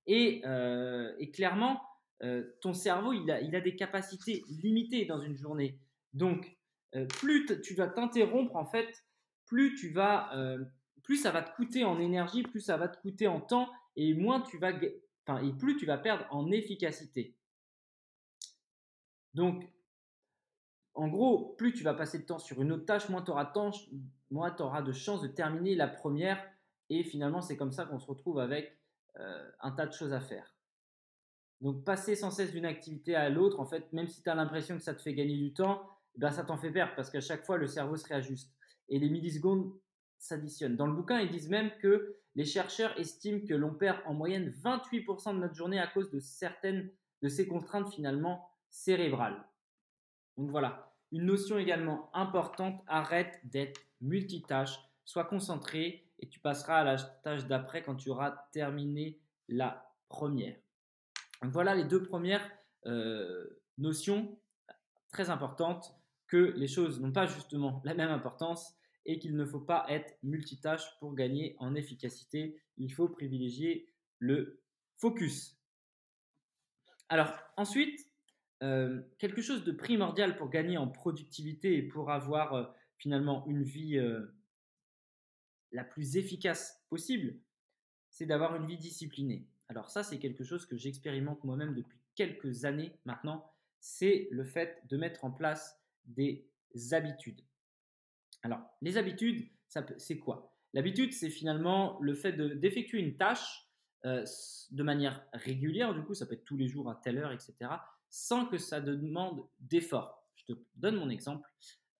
Et, 0.07 0.41
euh, 0.45 1.13
clairement, 1.33 1.81
euh, 2.23 2.43
ton 2.61 2.73
cerveau, 2.73 3.11
il 3.11 3.29
a, 3.31 3.41
il 3.41 3.55
a, 3.55 3.61
des 3.61 3.75
capacités 3.75 4.43
limitées 4.47 5.05
dans 5.05 5.19
une 5.19 5.35
journée. 5.35 5.79
Donc, 6.13 6.57
euh, 6.95 7.05
plus 7.05 7.45
tu 7.61 7.73
vas 7.73 7.87
t'interrompre, 7.87 8.55
en 8.55 8.65
fait, 8.65 9.03
plus, 9.47 9.75
tu 9.75 9.89
vas, 9.89 10.31
plus 11.03 11.17
ça 11.17 11.31
va 11.31 11.41
te 11.41 11.55
coûter 11.55 11.83
en 11.83 11.99
énergie, 11.99 12.43
plus 12.43 12.61
ça 12.61 12.77
va 12.77 12.87
te 12.87 12.99
coûter 13.01 13.27
en 13.27 13.41
temps, 13.41 13.69
et 13.95 14.13
moins 14.13 14.41
tu 14.41 14.57
vas, 14.57 14.73
et 15.41 15.51
plus 15.53 15.75
tu 15.77 15.85
vas 15.85 15.97
perdre 15.97 16.25
en 16.29 16.51
efficacité. 16.51 17.35
Donc, 19.33 19.67
en 20.93 21.07
gros, 21.07 21.55
plus 21.57 21.73
tu 21.73 21.83
vas 21.83 21.93
passer 21.93 22.19
de 22.19 22.23
temps 22.23 22.39
sur 22.39 22.61
une 22.61 22.71
autre 22.71 22.85
tâche, 22.85 23.09
moins 23.09 23.21
tu 23.21 23.31
auras, 23.31 23.51
auras, 24.31 24.81
de 24.81 24.91
chances 24.93 25.21
de 25.21 25.27
terminer 25.27 25.75
la 25.75 25.87
première 25.87 26.41
et 26.89 27.03
finalement, 27.03 27.41
c'est 27.41 27.57
comme 27.57 27.71
ça 27.71 27.85
qu'on 27.85 27.99
se 27.99 28.07
retrouve 28.07 28.39
avec 28.39 28.79
euh, 29.19 29.51
un 29.61 29.71
tas 29.71 29.87
de 29.87 29.93
choses 29.93 30.13
à 30.13 30.21
faire. 30.21 30.55
Donc, 31.61 31.83
passer 31.83 32.15
sans 32.15 32.31
cesse 32.31 32.51
d'une 32.51 32.65
activité 32.65 33.15
à 33.15 33.29
l'autre, 33.29 33.59
en 33.59 33.65
fait, 33.65 33.91
même 33.93 34.07
si 34.07 34.21
tu 34.21 34.29
as 34.29 34.35
l'impression 34.35 34.77
que 34.77 34.83
ça 34.83 34.93
te 34.93 35.01
fait 35.01 35.13
gagner 35.13 35.37
du 35.37 35.53
temps, 35.53 35.89
eh 36.15 36.19
ben, 36.19 36.31
ça 36.31 36.43
t'en 36.43 36.57
fait 36.57 36.71
perdre 36.71 36.93
parce 36.95 37.09
qu'à 37.09 37.21
chaque 37.21 37.45
fois, 37.45 37.57
le 37.57 37.67
cerveau 37.67 37.97
se 37.97 38.07
réajuste. 38.07 38.53
Et 38.87 38.99
les 38.99 39.09
millisecondes 39.09 39.73
s'additionnent. 40.17 40.75
Dans 40.75 40.85
le 40.85 40.93
bouquin, 40.93 41.19
ils 41.19 41.29
disent 41.29 41.49
même 41.49 41.71
que 41.81 42.17
les 42.35 42.45
chercheurs 42.45 42.97
estiment 42.99 43.45
que 43.45 43.53
l'on 43.53 43.73
perd 43.73 43.99
en 44.05 44.13
moyenne 44.13 44.49
28% 44.49 45.35
de 45.35 45.39
notre 45.39 45.55
journée 45.55 45.79
à 45.79 45.87
cause 45.87 46.11
de 46.11 46.19
certaines 46.19 46.89
de 47.21 47.29
ces 47.29 47.47
contraintes 47.47 47.93
finalement 47.93 48.49
cérébrales. 48.69 49.43
Donc 50.37 50.49
voilà, 50.49 50.93
une 51.11 51.25
notion 51.25 51.57
également 51.57 52.09
importante, 52.13 52.83
arrête 52.87 53.39
d'être 53.45 53.81
multitâche, 54.01 54.77
sois 55.05 55.23
concentré, 55.23 56.09
et 56.19 56.27
tu 56.27 56.39
passeras 56.39 56.79
à 56.79 56.83
la 56.83 56.97
tâche 56.97 57.45
d'après 57.45 57.83
quand 57.83 57.95
tu 57.95 58.09
auras 58.09 58.31
terminé 58.51 59.19
la 59.47 59.91
première. 60.09 60.57
Donc 61.41 61.51
voilà 61.51 61.73
les 61.73 61.85
deux 61.85 62.03
premières 62.03 62.49
euh, 62.85 63.61
notions 63.77 64.37
très 65.09 65.29
importantes 65.29 65.95
que 66.27 66.53
les 66.55 66.67
choses 66.67 66.99
n'ont 66.99 67.11
pas 67.11 67.27
justement 67.27 67.81
la 67.85 67.93
même 67.93 68.09
importance 68.09 68.75
et 69.05 69.19
qu'il 69.19 69.35
ne 69.35 69.45
faut 69.45 69.59
pas 69.59 69.85
être 69.89 70.17
multitâche 70.23 70.83
pour 70.99 71.13
gagner 71.13 71.55
en 71.59 71.75
efficacité. 71.75 72.59
Il 72.77 72.91
faut 72.91 73.07
privilégier 73.07 73.87
le 74.19 74.59
focus. 74.97 75.57
Alors 77.09 77.31
ensuite, 77.57 78.09
euh, 78.63 79.01
quelque 79.19 79.41
chose 79.41 79.63
de 79.63 79.71
primordial 79.71 80.37
pour 80.37 80.49
gagner 80.49 80.77
en 80.77 80.87
productivité 80.87 81.77
et 81.77 81.83
pour 81.83 82.11
avoir 82.11 82.53
euh, 82.53 82.63
finalement 82.97 83.45
une 83.47 83.63
vie 83.63 83.99
la 85.71 85.83
plus 85.83 86.17
efficace 86.17 86.81
possible, 86.89 87.35
c'est 88.09 88.25
d'avoir 88.25 88.55
une 88.55 88.65
vie 88.65 88.77
disciplinée. 88.77 89.45
Alors 89.67 89.89
ça, 89.89 90.03
c'est 90.03 90.19
quelque 90.19 90.43
chose 90.43 90.65
que 90.65 90.77
j'expérimente 90.77 91.43
moi-même 91.43 91.73
depuis 91.73 91.99
quelques 92.15 92.65
années 92.65 92.93
maintenant, 93.03 93.51
c'est 93.79 94.27
le 94.31 94.45
fait 94.45 94.81
de 94.89 94.97
mettre 94.97 95.25
en 95.25 95.31
place 95.31 95.79
des 96.05 96.47
habitudes. 96.91 97.41
Alors, 98.45 98.61
les 98.83 98.97
habitudes, 98.97 99.49
c'est 99.97 100.19
quoi? 100.19 100.55
L'habitude, 100.73 101.13
c'est 101.13 101.31
finalement 101.31 101.97
le 101.99 102.13
fait 102.13 102.33
d'effectuer 102.33 102.99
une 102.99 103.17
tâche 103.17 103.67
euh, 104.05 104.23
de 104.69 104.83
manière 104.83 105.25
régulière, 105.33 105.95
du 105.95 106.03
coup, 106.03 106.13
ça 106.13 106.27
peut 106.27 106.35
être 106.35 106.45
tous 106.45 106.55
les 106.55 106.67
jours 106.67 106.91
à 106.91 106.95
telle 106.95 107.17
heure, 107.17 107.31
etc., 107.31 107.55
sans 108.07 108.45
que 108.45 108.59
ça 108.59 108.79
demande 108.81 109.47
d'effort. 109.57 110.29
Je 110.35 110.53
te 110.53 110.59
donne 110.75 110.97
mon 110.97 111.09
exemple. 111.09 111.49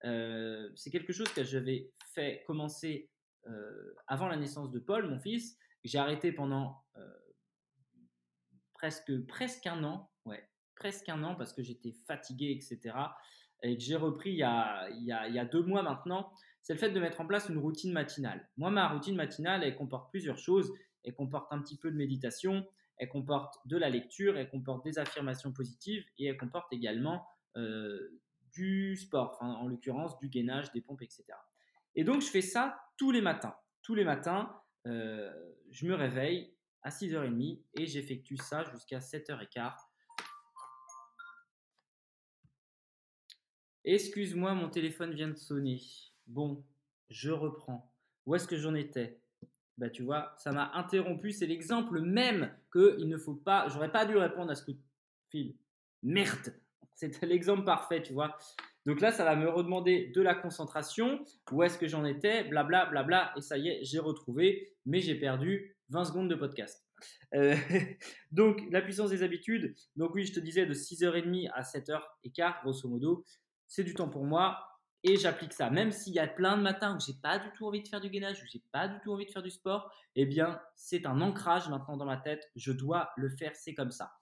Euh, 0.04 0.70
c'est 0.76 0.90
quelque 0.92 1.12
chose 1.12 1.28
que 1.30 1.42
j'avais 1.42 1.90
fait 2.14 2.44
commencer 2.46 3.10
euh, 3.48 3.94
avant 4.06 4.28
la 4.28 4.36
naissance 4.36 4.70
de 4.70 4.78
Paul, 4.78 5.10
mon 5.10 5.18
fils. 5.18 5.58
J'ai 5.82 5.98
arrêté 5.98 6.30
pendant 6.30 6.84
presque, 8.72 9.26
presque 9.26 9.66
un 9.66 9.82
an, 9.82 10.12
ouais, 10.26 10.48
presque 10.76 11.08
un 11.08 11.24
an 11.24 11.34
parce 11.34 11.52
que 11.52 11.62
j'étais 11.62 11.92
fatigué, 12.06 12.52
etc. 12.52 12.94
Et 13.62 13.76
que 13.76 13.82
j'ai 13.82 13.96
repris 13.96 14.30
il 14.30 14.38
y, 14.38 14.42
a, 14.42 15.44
deux 15.44 15.62
mois 15.62 15.82
maintenant, 15.82 16.30
c'est 16.62 16.74
le 16.74 16.78
fait 16.78 16.90
de 16.90 17.00
mettre 17.00 17.20
en 17.20 17.26
place 17.26 17.48
une 17.48 17.58
routine 17.58 17.92
matinale. 17.92 18.48
Moi, 18.56 18.70
ma 18.70 18.88
routine 18.88 19.16
matinale, 19.16 19.64
elle 19.64 19.76
comporte 19.76 20.10
plusieurs 20.10 20.38
choses. 20.38 20.72
Elle 21.04 21.14
comporte 21.14 21.52
un 21.52 21.60
petit 21.60 21.78
peu 21.78 21.90
de 21.90 21.96
méditation, 21.96 22.66
elle 22.96 23.08
comporte 23.08 23.54
de 23.66 23.76
la 23.76 23.88
lecture, 23.88 24.36
elle 24.36 24.50
comporte 24.50 24.84
des 24.84 24.98
affirmations 24.98 25.52
positives 25.52 26.04
et 26.18 26.26
elle 26.26 26.36
comporte 26.36 26.72
également 26.72 27.24
euh, 27.56 28.20
du 28.52 28.96
sport, 28.96 29.36
en 29.40 29.68
l'occurrence 29.68 30.18
du 30.18 30.28
gainage, 30.28 30.72
des 30.72 30.80
pompes, 30.80 31.02
etc. 31.02 31.24
Et 31.94 32.04
donc, 32.04 32.22
je 32.22 32.26
fais 32.26 32.42
ça 32.42 32.78
tous 32.96 33.10
les 33.10 33.20
matins. 33.20 33.54
Tous 33.82 33.94
les 33.94 34.04
matins, 34.04 34.50
euh, 34.86 35.32
je 35.70 35.86
me 35.86 35.94
réveille 35.94 36.54
à 36.82 36.90
6h30 36.90 37.62
et 37.74 37.86
j'effectue 37.86 38.36
ça 38.36 38.64
jusqu'à 38.64 38.98
7h15. 38.98 39.72
Excuse-moi, 43.88 44.52
mon 44.54 44.68
téléphone 44.68 45.14
vient 45.14 45.28
de 45.28 45.36
sonner. 45.36 45.80
Bon, 46.26 46.64
je 47.08 47.30
reprends. 47.30 47.88
Où 48.26 48.34
est-ce 48.34 48.48
que 48.48 48.56
j'en 48.56 48.74
étais? 48.74 49.20
Bah 49.78 49.90
tu 49.90 50.02
vois, 50.02 50.34
ça 50.38 50.50
m'a 50.50 50.72
interrompu. 50.74 51.30
C'est 51.30 51.46
l'exemple 51.46 52.00
même 52.00 52.50
que 52.72 52.96
il 52.98 53.08
ne 53.08 53.16
faut 53.16 53.36
pas. 53.36 53.68
J'aurais 53.68 53.92
pas 53.92 54.04
dû 54.04 54.16
répondre 54.16 54.50
à 54.50 54.56
ce 54.56 54.64
coup 54.64 54.72
de 54.72 54.82
fil. 55.30 55.54
Merde. 56.02 56.52
C'était 56.94 57.26
l'exemple 57.26 57.62
parfait, 57.62 58.02
tu 58.02 58.12
vois. 58.12 58.36
Donc 58.86 59.00
là, 59.00 59.12
ça 59.12 59.24
va 59.24 59.36
me 59.36 59.48
redemander 59.48 60.08
de 60.08 60.20
la 60.20 60.34
concentration. 60.34 61.24
Où 61.52 61.62
est-ce 61.62 61.78
que 61.78 61.86
j'en 61.86 62.04
étais? 62.04 62.42
Blabla, 62.42 62.86
blabla. 62.86 63.34
Et 63.36 63.40
ça 63.40 63.56
y 63.56 63.68
est, 63.68 63.84
j'ai 63.84 64.00
retrouvé, 64.00 64.74
mais 64.84 65.00
j'ai 65.00 65.14
perdu 65.14 65.76
20 65.90 66.06
secondes 66.06 66.28
de 66.28 66.34
podcast. 66.34 66.84
Euh, 67.34 67.54
donc, 68.32 68.62
la 68.72 68.82
puissance 68.82 69.10
des 69.10 69.22
habitudes. 69.22 69.76
Donc 69.94 70.12
oui, 70.14 70.24
je 70.24 70.32
te 70.32 70.40
disais 70.40 70.66
de 70.66 70.74
6h30 70.74 71.50
à 71.54 71.62
7h15, 71.62 72.62
grosso 72.62 72.88
modo. 72.88 73.24
C'est 73.66 73.84
du 73.84 73.94
temps 73.94 74.08
pour 74.08 74.24
moi 74.24 74.66
et 75.02 75.16
j'applique 75.16 75.52
ça. 75.52 75.70
Même 75.70 75.92
s'il 75.92 76.14
y 76.14 76.18
a 76.18 76.26
plein 76.26 76.56
de 76.56 76.62
matins 76.62 76.96
où 76.96 77.00
j'ai 77.00 77.14
pas 77.14 77.38
du 77.38 77.50
tout 77.52 77.66
envie 77.66 77.82
de 77.82 77.88
faire 77.88 78.00
du 78.00 78.10
gainage, 78.10 78.42
où 78.42 78.46
j'ai 78.52 78.62
pas 78.72 78.88
du 78.88 78.98
tout 79.00 79.12
envie 79.12 79.26
de 79.26 79.30
faire 79.30 79.42
du 79.42 79.50
sport, 79.50 79.92
eh 80.16 80.26
bien, 80.26 80.60
c'est 80.74 81.06
un 81.06 81.20
ancrage 81.20 81.68
maintenant 81.68 81.96
dans 81.96 82.04
ma 82.04 82.16
tête. 82.16 82.50
Je 82.56 82.72
dois 82.72 83.10
le 83.16 83.28
faire, 83.28 83.54
c'est 83.54 83.74
comme 83.74 83.92
ça. 83.92 84.12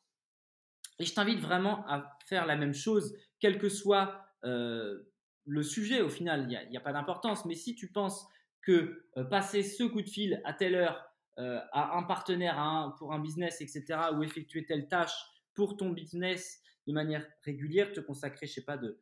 Et 0.99 1.05
je 1.05 1.15
t'invite 1.15 1.41
vraiment 1.41 1.87
à 1.89 2.17
faire 2.27 2.47
la 2.47 2.57
même 2.57 2.75
chose, 2.75 3.17
quel 3.41 3.59
que 3.59 3.69
soit 3.69 4.27
euh, 4.45 5.11
le 5.47 5.63
sujet, 5.63 6.03
au 6.03 6.11
final, 6.11 6.43
il 6.43 6.71
n'y 6.71 6.77
a, 6.77 6.81
pas 6.81 6.93
d'importance. 6.93 7.45
Mais 7.47 7.55
si 7.55 7.75
tu 7.75 7.91
penses 7.91 8.27
que 8.61 9.07
euh, 9.17 9.25
passer 9.25 9.63
ce 9.63 9.85
coup 9.85 10.03
de 10.03 10.09
fil 10.09 10.41
à 10.45 10.53
telle 10.53 10.75
heure, 10.75 11.03
à 11.37 11.99
un 11.99 12.05
partenaire 12.05 12.95
pour 12.97 13.13
un 13.13 13.19
business, 13.19 13.61
etc., 13.61 13.99
ou 14.15 14.23
effectuer 14.23 14.67
telle 14.67 14.87
tâche 14.87 15.13
pour 15.55 15.77
ton 15.77 15.91
business 15.91 16.63
de 16.87 16.93
manière 16.93 17.27
régulière, 17.43 17.93
te 17.93 17.99
consacrer, 17.99 18.47
je 18.47 18.53
sais 18.53 18.65
pas, 18.65 18.77
de, 18.77 19.01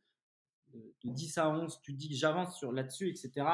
de, 0.73 0.95
10 1.05 1.39
à 1.39 1.51
11, 1.51 1.81
tu 1.83 1.93
dis 1.93 2.15
j'avance 2.15 2.59
sur 2.59 2.73
là-dessus, 2.73 3.09
etc., 3.09 3.47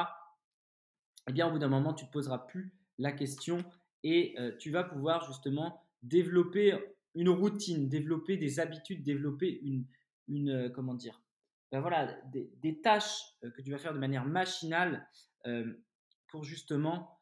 eh 1.27 1.31
bien, 1.31 1.47
au 1.47 1.51
bout 1.51 1.59
d'un 1.59 1.67
moment, 1.67 1.93
tu 1.93 2.05
ne 2.05 2.07
te 2.07 2.13
poseras 2.13 2.39
plus 2.39 2.73
la 2.97 3.11
question 3.11 3.63
et 4.03 4.35
tu 4.59 4.71
vas 4.71 4.83
pouvoir 4.83 5.25
justement 5.27 5.83
développer 6.01 6.73
une 7.13 7.29
routine, 7.29 7.89
développer 7.89 8.37
des 8.37 8.59
habitudes, 8.59 9.03
développer 9.03 9.59
une, 9.61 9.85
une 10.27 10.71
comment 10.73 10.95
dire, 10.95 11.21
ben 11.71 11.81
voilà, 11.81 12.19
des, 12.31 12.81
tâches 12.81 13.35
que 13.41 13.61
tu 13.61 13.69
vas 13.69 13.77
faire 13.77 13.93
de 13.93 13.99
manière 13.99 14.25
machinale 14.25 15.07
pour 16.29 16.43
justement 16.43 17.19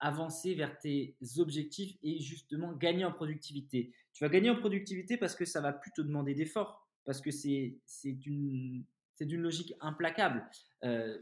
avancer 0.00 0.54
vers 0.54 0.78
tes 0.78 1.16
objectifs 1.38 1.96
et 2.02 2.20
justement 2.20 2.72
gagner 2.72 3.04
en 3.04 3.12
productivité. 3.12 3.94
Tu 4.12 4.24
vas 4.24 4.30
gagner 4.30 4.50
en 4.50 4.56
productivité 4.56 5.16
parce 5.16 5.34
que 5.34 5.44
ça 5.44 5.60
va 5.60 5.72
plus 5.72 5.92
te 5.92 6.02
demander 6.02 6.34
d'efforts, 6.34 6.86
parce 7.04 7.20
que 7.20 7.30
c'est 7.30 7.80
une, 8.26 8.84
d'une 9.24 9.42
logique 9.42 9.74
implacable. 9.80 10.44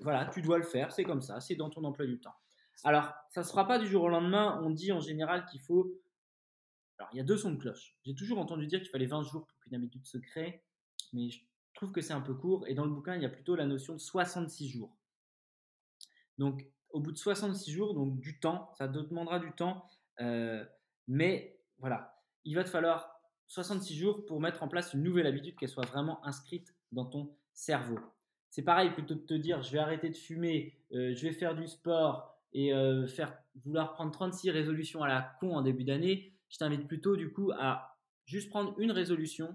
voilà, 0.00 0.26
tu 0.26 0.42
dois 0.42 0.58
le 0.58 0.64
faire, 0.64 0.92
c'est 0.92 1.04
comme 1.04 1.22
ça, 1.22 1.40
c'est 1.40 1.56
dans 1.56 1.70
ton 1.70 1.84
emploi 1.84 2.06
du 2.06 2.20
temps. 2.20 2.34
Alors, 2.84 3.12
ça 3.30 3.40
ne 3.40 3.44
se 3.44 3.50
fera 3.50 3.66
pas 3.66 3.78
du 3.78 3.86
jour 3.86 4.04
au 4.04 4.08
lendemain. 4.08 4.60
On 4.62 4.70
dit 4.70 4.92
en 4.92 5.00
général 5.00 5.44
qu'il 5.46 5.60
faut. 5.60 6.00
Alors, 6.98 7.10
il 7.12 7.18
y 7.18 7.20
a 7.20 7.24
deux 7.24 7.36
sons 7.36 7.52
de 7.52 7.58
cloche. 7.58 7.96
J'ai 8.04 8.14
toujours 8.14 8.38
entendu 8.38 8.66
dire 8.66 8.80
qu'il 8.80 8.90
fallait 8.90 9.06
20 9.06 9.22
jours 9.22 9.46
pour 9.46 9.58
qu'une 9.60 9.74
habitude 9.74 10.06
se 10.06 10.18
crée, 10.18 10.64
mais 11.12 11.30
je 11.30 11.40
trouve 11.74 11.92
que 11.92 12.00
c'est 12.00 12.12
un 12.12 12.20
peu 12.20 12.34
court. 12.34 12.66
Et 12.66 12.74
dans 12.74 12.84
le 12.84 12.90
bouquin, 12.90 13.16
il 13.16 13.22
y 13.22 13.26
a 13.26 13.30
plutôt 13.30 13.54
la 13.54 13.66
notion 13.66 13.94
de 13.94 13.98
66 13.98 14.68
jours. 14.68 14.96
Donc, 16.38 16.66
au 16.90 17.00
bout 17.00 17.12
de 17.12 17.18
66 17.18 17.70
jours, 17.70 17.94
donc 17.94 18.18
du 18.18 18.40
temps, 18.40 18.72
ça 18.76 18.88
te 18.88 18.98
demandera 18.98 19.38
du 19.38 19.52
temps, 19.52 19.86
euh, 20.20 20.64
mais 21.06 21.60
voilà, 21.78 22.18
il 22.44 22.54
va 22.54 22.64
te 22.64 22.70
falloir 22.70 23.20
66 23.46 23.94
jours 23.96 24.26
pour 24.26 24.40
mettre 24.40 24.62
en 24.62 24.68
place 24.68 24.94
une 24.94 25.02
nouvelle 25.02 25.26
habitude, 25.26 25.56
qu'elle 25.56 25.68
soit 25.68 25.86
vraiment 25.86 26.24
inscrite 26.26 26.74
dans 26.92 27.04
ton 27.04 27.36
cerveau. 27.60 27.98
C'est 28.48 28.62
pareil, 28.62 28.90
plutôt 28.90 29.14
de 29.14 29.20
te 29.20 29.34
dire 29.34 29.62
je 29.62 29.70
vais 29.70 29.78
arrêter 29.78 30.08
de 30.08 30.16
fumer, 30.16 30.78
euh, 30.92 31.14
je 31.14 31.22
vais 31.22 31.32
faire 31.32 31.54
du 31.54 31.66
sport, 31.66 32.40
et 32.52 32.72
euh, 32.74 33.06
faire, 33.06 33.36
vouloir 33.64 33.92
prendre 33.92 34.10
36 34.10 34.50
résolutions 34.50 35.02
à 35.02 35.08
la 35.08 35.36
con 35.40 35.54
en 35.54 35.62
début 35.62 35.84
d'année, 35.84 36.32
je 36.48 36.58
t'invite 36.58 36.88
plutôt 36.88 37.16
du 37.16 37.32
coup 37.32 37.52
à 37.52 37.98
juste 38.24 38.48
prendre 38.48 38.74
une 38.80 38.90
résolution 38.90 39.54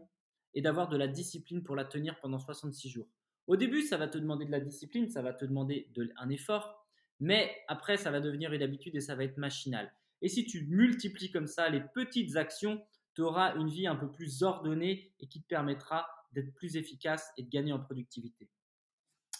et 0.53 0.61
d'avoir 0.61 0.87
de 0.87 0.95
la 0.95 1.07
discipline 1.07 1.63
pour 1.63 1.75
la 1.75 1.83
tenir 1.83 2.17
pendant 2.21 2.39
66 2.39 2.89
jours. 2.89 3.07
Au 3.47 3.57
début, 3.57 3.81
ça 3.81 3.97
va 3.97 4.07
te 4.07 4.17
demander 4.17 4.45
de 4.45 4.51
la 4.51 4.59
discipline, 4.59 5.09
ça 5.09 5.21
va 5.21 5.33
te 5.33 5.43
demander 5.43 5.89
de, 5.93 6.11
un 6.17 6.29
effort, 6.29 6.87
mais 7.19 7.51
après, 7.67 7.97
ça 7.97 8.11
va 8.11 8.21
devenir 8.21 8.53
une 8.53 8.63
habitude 8.63 8.95
et 8.95 9.01
ça 9.01 9.15
va 9.15 9.23
être 9.23 9.37
machinal. 9.37 9.91
Et 10.21 10.29
si 10.29 10.45
tu 10.45 10.65
multiplies 10.67 11.31
comme 11.31 11.47
ça 11.47 11.69
les 11.69 11.81
petites 11.81 12.37
actions, 12.37 12.81
tu 13.15 13.21
auras 13.21 13.55
une 13.55 13.69
vie 13.69 13.87
un 13.87 13.95
peu 13.95 14.11
plus 14.11 14.43
ordonnée 14.43 15.13
et 15.19 15.27
qui 15.27 15.41
te 15.41 15.47
permettra 15.47 16.07
d'être 16.33 16.53
plus 16.53 16.75
efficace 16.75 17.31
et 17.37 17.43
de 17.43 17.49
gagner 17.49 17.73
en 17.73 17.79
productivité. 17.79 18.49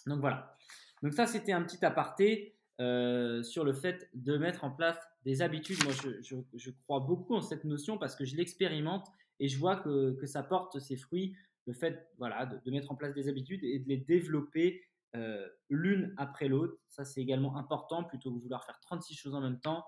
Donc 0.08 0.22
voilà. 0.22 0.56
Donc 1.04 1.14
ça, 1.14 1.28
c'était 1.28 1.52
un 1.52 1.64
petit 1.64 1.84
aparté. 1.86 2.56
Euh, 2.82 3.42
sur 3.42 3.64
le 3.64 3.72
fait 3.72 4.10
de 4.14 4.38
mettre 4.38 4.66
en 4.66 4.72
place 4.72 4.98
des 5.24 5.42
habitudes. 5.42 5.82
Moi, 5.86 5.94
je, 5.94 6.72
crois 6.84 7.00
beaucoup 7.00 7.34
en 7.34 7.42
cette 7.42 7.64
notion 7.64 7.98
parce 7.98 8.18
que 8.18 8.26
je 8.26 8.36
l'expérimente 8.36 9.08
et 9.40 9.48
je 9.48 9.58
vois 9.58 9.78
que, 9.78 10.26
ça 10.26 10.44
porte 10.44 10.80
ses 10.80 10.98
fruits. 10.98 11.38
Le 11.68 11.74
fait 11.74 12.10
voilà, 12.18 12.46
de, 12.46 12.72
mettre 12.72 12.92
en 12.92 12.96
place 12.96 13.14
des 13.14 13.30
habitudes 13.30 13.64
et 13.64 13.80
de 13.80 13.88
les 13.88 13.96
développer 13.96 14.84
euh, 15.16 15.48
l'une 15.70 16.14
après 16.18 16.50
l'autre. 16.50 16.78
Ça, 16.90 17.06
c'est 17.06 17.22
également 17.22 17.56
important 17.56 18.04
plutôt 18.04 18.30
que 18.34 18.42
vouloir 18.42 18.66
faire 18.66 18.80
36 18.82 19.16
choses 19.16 19.36
en 19.36 19.42
même 19.42 19.62
temps. 19.62 19.86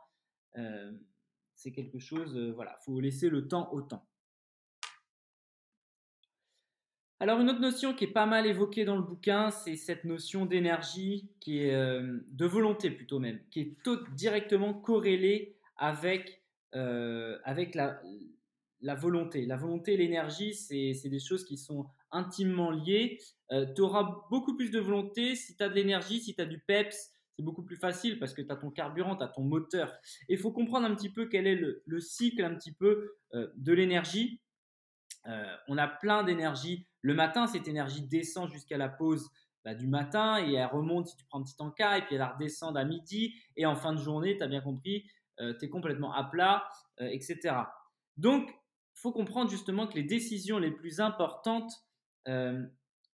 Euh, 0.58 0.94
c'est 1.58 1.72
quelque 1.72 2.00
chose, 2.00 2.38
voilà, 2.56 2.78
il 2.82 2.86
faut 2.86 3.00
laisser 3.02 3.30
le 3.30 3.48
temps 3.48 3.70
au 3.74 3.82
temps. 3.82 4.08
Alors 7.20 7.40
une 7.40 7.50
autre 7.50 7.60
notion 7.60 7.96
qui 7.96 8.04
est 8.04 8.14
pas 8.14 8.28
mal 8.28 8.46
évoquée 8.46 8.86
dans 8.86 8.96
le 8.96 9.02
bouquin, 9.02 9.50
c'est 9.50 9.76
cette 9.76 10.04
notion 10.04 10.46
d'énergie, 10.46 11.28
qui 11.40 11.64
est 11.64 11.74
euh, 11.74 12.20
de 12.30 12.46
volonté 12.46 12.92
plutôt 12.92 13.18
même, 13.18 13.40
qui 13.50 13.62
est 13.62 13.84
tout, 13.84 14.00
directement 14.16 14.74
corrélée 14.76 15.56
avec, 15.78 16.44
euh, 16.76 17.40
avec 17.44 17.74
la, 17.74 18.00
la, 18.82 18.94
volonté. 18.94 19.48
La 19.48 19.58
volonté 19.58 19.96
et 19.96 19.98
l'énergie, 19.98 20.54
c'est 20.54 21.10
des 21.10 21.20
choses 21.20 21.44
qui 21.44 21.58
sont 21.58 21.88
intimement 22.12 22.70
liées. 22.70 23.20
Euh, 23.52 23.66
tu 23.74 23.82
auras 23.82 24.24
beaucoup 24.30 24.56
plus 24.56 24.70
de 24.70 24.80
volonté 24.80 25.36
si 25.36 25.58
tu 25.58 25.64
as 25.64 25.70
de 25.70 25.74
l'énergie, 25.74 26.20
si 26.20 26.36
tu 26.36 26.42
as 26.42 26.46
du 26.46 26.60
peps, 26.60 27.14
c'est 27.38 27.44
beaucoup 27.44 27.64
plus 27.64 27.78
facile 27.78 28.20
parce 28.20 28.34
que 28.34 28.42
tu 28.42 28.52
as 28.52 28.56
ton 28.56 28.72
carburant, 28.72 29.16
tu 29.16 29.24
as 29.24 29.28
ton 29.28 29.44
moteur. 29.44 29.94
Il 30.28 30.38
faut 30.38 30.52
comprendre 30.52 30.88
un 30.88 30.96
petit 30.96 31.12
peu 31.12 31.28
quel 31.28 31.48
est 31.48 31.56
le, 31.56 31.84
le 31.86 32.00
cycle 32.00 32.44
un 32.44 32.56
petit 32.56 32.74
peu 32.74 33.16
de 33.34 33.74
l'énergie. 33.74 34.42
on 35.68 35.78
a 35.78 35.88
plein 35.88 36.24
d'énergie 36.24 36.88
le 37.02 37.14
matin, 37.14 37.48
cette 37.48 37.70
énergie 37.70 38.02
descend 38.02 38.52
jusqu'à 38.52 38.78
la 38.78 38.90
pause 38.90 39.30
bah, 39.64 39.76
du 39.76 39.88
matin 39.88 40.46
et 40.46 40.54
elle 40.54 40.66
remonte 40.66 41.08
si 41.08 41.16
tu 41.16 41.26
prends 41.26 41.40
un 41.40 41.44
petit 41.44 41.56
encas 41.60 41.98
et 41.98 42.02
puis 42.02 42.16
elle 42.16 42.22
va 42.22 42.34
redescendre 42.34 42.78
à 42.78 42.86
midi 42.86 43.34
et 43.56 43.66
en 43.66 43.76
fin 43.76 43.94
de 43.94 44.00
journée, 44.00 44.38
tu 44.38 44.44
as 44.44 44.48
bien 44.48 44.62
compris, 44.62 45.06
euh, 45.40 45.54
tu 45.60 45.66
es 45.66 45.70
complètement 45.70 46.14
à 46.14 46.24
plat, 46.24 46.68
euh, 47.02 47.08
etc. 47.08 47.56
Donc, 48.18 48.50
il 48.50 49.00
faut 49.00 49.12
comprendre 49.12 49.50
justement 49.50 49.88
que 49.88 49.96
les 49.96 50.04
décisions 50.04 50.58
les 50.58 50.72
plus 50.72 51.00
importantes, 51.00 51.72
euh, 52.28 52.66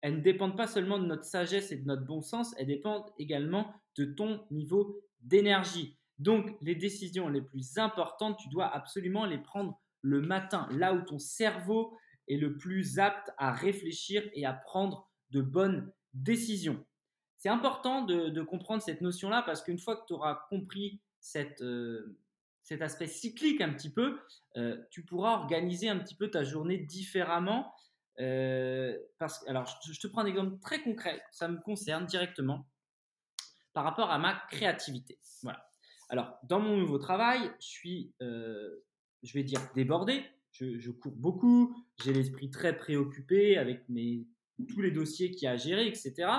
elles 0.01 0.17
ne 0.17 0.21
dépendent 0.21 0.57
pas 0.57 0.67
seulement 0.67 0.97
de 0.97 1.05
notre 1.05 1.25
sagesse 1.25 1.71
et 1.71 1.77
de 1.77 1.86
notre 1.86 2.05
bon 2.05 2.21
sens, 2.21 2.53
elles 2.57 2.67
dépendent 2.67 3.12
également 3.19 3.73
de 3.97 4.06
ton 4.06 4.45
niveau 4.51 5.01
d'énergie. 5.21 5.97
Donc, 6.19 6.56
les 6.62 6.75
décisions 6.75 7.27
les 7.27 7.41
plus 7.41 7.77
importantes, 7.77 8.38
tu 8.38 8.49
dois 8.49 8.67
absolument 8.67 9.25
les 9.25 9.39
prendre 9.39 9.79
le 10.01 10.21
matin, 10.21 10.67
là 10.71 10.93
où 10.93 11.01
ton 11.01 11.19
cerveau 11.19 11.97
est 12.27 12.38
le 12.38 12.58
plus 12.58 12.99
apte 12.99 13.32
à 13.38 13.51
réfléchir 13.51 14.23
et 14.34 14.45
à 14.45 14.53
prendre 14.53 15.10
de 15.32 15.41
bonnes 15.41 15.91
décisions. 16.13 16.86
C'est 17.38 17.49
important 17.49 18.03
de, 18.03 18.41
comprendre 18.43 18.82
cette 18.82 19.01
notion-là 19.01 19.41
parce 19.45 19.62
qu'une 19.63 19.79
fois 19.79 19.97
que 19.97 20.06
tu 20.08 20.13
auras 20.13 20.45
compris 20.49 21.01
euh, 21.62 22.17
cet 22.62 22.82
aspect 22.82 23.08
cyclique 23.08 23.60
un 23.60 23.73
petit 23.73 23.89
peu, 23.89 24.19
euh, 24.56 24.77
tu 24.91 25.03
pourras 25.03 25.34
organiser 25.39 25.89
un 25.89 25.99
petit 25.99 26.15
peu 26.15 26.29
ta 26.29 26.43
journée 26.43 26.77
différemment. 26.77 27.73
Euh, 28.19 28.97
alors, 29.47 29.65
je, 29.86 29.99
te 29.99 30.08
prends 30.08 30.21
un 30.21 30.25
exemple 30.25 30.58
très 30.62 30.82
concret, 30.82 31.21
ça 31.32 31.47
me 31.47 31.58
concerne 31.60 32.06
directement 32.06 32.65
par 33.73 33.83
rapport 33.83 34.12
à 34.12 34.19
ma 34.19 34.36
créativité. 34.49 35.19
Voilà. 35.41 35.65
Alors, 36.09 36.38
dans 36.43 36.59
mon 36.59 36.77
nouveau 36.77 36.99
travail, 36.99 37.51
je 37.59 37.67
suis, 37.67 38.13
je 38.19 39.33
vais 39.33 39.43
dire, 39.43 39.62
débordé 39.75 40.23
je, 40.53 40.91
cours 40.91 41.15
beaucoup, 41.15 41.75
j'ai 42.03 42.13
l'esprit 42.13 42.49
très 42.49 42.77
préoccupé 42.77 43.57
avec 43.57 43.88
mes, 43.89 44.27
tous 44.69 44.81
les 44.81 44.91
dossiers 44.91 45.31
qu'il 45.31 45.43
y 45.43 45.47
a 45.47 45.51
à 45.51 45.57
gérer, 45.57 45.88
etc. 45.88 46.29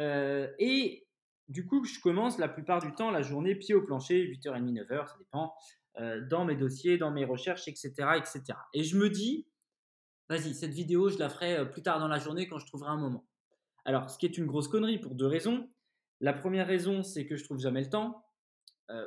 Euh, 0.00 0.48
et 0.58 1.06
du 1.48 1.66
coup, 1.66 1.84
je 1.84 2.00
commence 2.00 2.38
la 2.38 2.48
plupart 2.48 2.80
du 2.80 2.92
temps 2.94 3.10
la 3.10 3.22
journée 3.22 3.54
pied 3.54 3.74
au 3.74 3.82
plancher, 3.82 4.24
8h30, 4.24 4.72
9h, 4.72 5.08
ça 5.08 5.16
dépend, 5.18 5.54
euh, 5.98 6.26
dans 6.26 6.44
mes 6.44 6.56
dossiers, 6.56 6.96
dans 6.96 7.10
mes 7.10 7.24
recherches, 7.24 7.68
etc., 7.68 7.92
etc. 8.16 8.42
Et 8.72 8.82
je 8.82 8.96
me 8.96 9.10
dis, 9.10 9.46
vas-y, 10.28 10.54
cette 10.54 10.72
vidéo, 10.72 11.10
je 11.10 11.18
la 11.18 11.28
ferai 11.28 11.58
euh, 11.58 11.64
plus 11.64 11.82
tard 11.82 12.00
dans 12.00 12.08
la 12.08 12.18
journée 12.18 12.48
quand 12.48 12.58
je 12.58 12.66
trouverai 12.66 12.90
un 12.90 12.96
moment. 12.96 13.26
Alors, 13.84 14.08
ce 14.08 14.18
qui 14.18 14.24
est 14.24 14.38
une 14.38 14.46
grosse 14.46 14.68
connerie 14.68 14.98
pour 14.98 15.14
deux 15.14 15.26
raisons. 15.26 15.68
La 16.20 16.32
première 16.32 16.66
raison, 16.66 17.02
c'est 17.02 17.26
que 17.26 17.36
je 17.36 17.44
trouve 17.44 17.58
jamais 17.58 17.82
le 17.82 17.90
temps, 17.90 18.24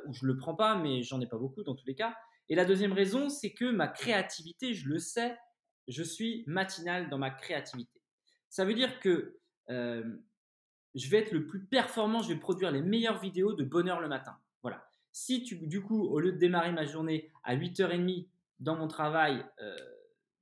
ou 0.06 0.12
je 0.12 0.26
le 0.26 0.36
prends 0.36 0.54
pas, 0.54 0.76
mais 0.76 1.02
j'en 1.02 1.20
ai 1.20 1.26
pas 1.26 1.38
beaucoup 1.38 1.62
dans 1.62 1.74
tous 1.74 1.86
les 1.86 1.94
cas. 1.94 2.14
Et 2.48 2.54
la 2.54 2.64
deuxième 2.64 2.92
raison, 2.92 3.28
c'est 3.28 3.52
que 3.52 3.70
ma 3.70 3.88
créativité, 3.88 4.74
je 4.74 4.88
le 4.88 4.98
sais, 4.98 5.36
je 5.86 6.02
suis 6.02 6.44
matinal 6.46 7.10
dans 7.10 7.18
ma 7.18 7.30
créativité. 7.30 8.00
Ça 8.48 8.64
veut 8.64 8.74
dire 8.74 9.00
que 9.00 9.38
euh, 9.70 10.04
je 10.94 11.10
vais 11.10 11.18
être 11.18 11.32
le 11.32 11.46
plus 11.46 11.64
performant, 11.66 12.22
je 12.22 12.28
vais 12.28 12.38
produire 12.38 12.70
les 12.70 12.82
meilleures 12.82 13.18
vidéos 13.18 13.52
de 13.52 13.64
bonheur 13.64 14.00
le 14.00 14.08
matin. 14.08 14.38
Voilà. 14.62 14.88
Si 15.12 15.42
tu, 15.42 15.56
du 15.56 15.82
coup, 15.82 16.04
au 16.06 16.20
lieu 16.20 16.32
de 16.32 16.38
démarrer 16.38 16.72
ma 16.72 16.84
journée 16.84 17.30
à 17.44 17.56
8h30 17.56 18.28
dans 18.60 18.76
mon 18.76 18.88
travail 18.88 19.44
euh, 19.60 19.76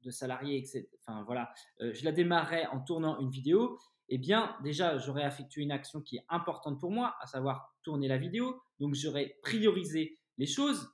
de 0.02 0.10
salarié, 0.10 0.58
etc., 0.58 0.88
voilà, 1.24 1.52
euh, 1.80 1.92
je 1.92 2.04
la 2.04 2.12
démarrais 2.12 2.66
en 2.66 2.80
tournant 2.80 3.18
une 3.18 3.30
vidéo, 3.30 3.78
eh 4.08 4.18
bien, 4.18 4.56
déjà, 4.62 4.98
j'aurais 4.98 5.26
effectué 5.26 5.62
une 5.62 5.72
action 5.72 6.00
qui 6.00 6.16
est 6.16 6.24
importante 6.28 6.78
pour 6.80 6.90
moi, 6.90 7.16
à 7.20 7.26
savoir 7.26 7.74
tourner 7.82 8.08
la 8.08 8.18
vidéo. 8.18 8.60
Donc, 8.78 8.94
j'aurais 8.94 9.36
priorisé 9.42 10.18
les 10.38 10.46
choses 10.46 10.88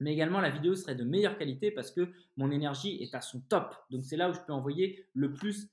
mais 0.00 0.12
également 0.12 0.40
la 0.40 0.50
vidéo 0.50 0.74
serait 0.74 0.94
de 0.94 1.04
meilleure 1.04 1.38
qualité 1.38 1.70
parce 1.70 1.90
que 1.90 2.12
mon 2.36 2.50
énergie 2.50 3.02
est 3.02 3.14
à 3.14 3.20
son 3.20 3.40
top. 3.40 3.74
Donc 3.90 4.04
c'est 4.04 4.16
là 4.16 4.28
où 4.28 4.34
je 4.34 4.40
peux 4.40 4.52
envoyer 4.52 5.06
le 5.14 5.32
plus 5.32 5.70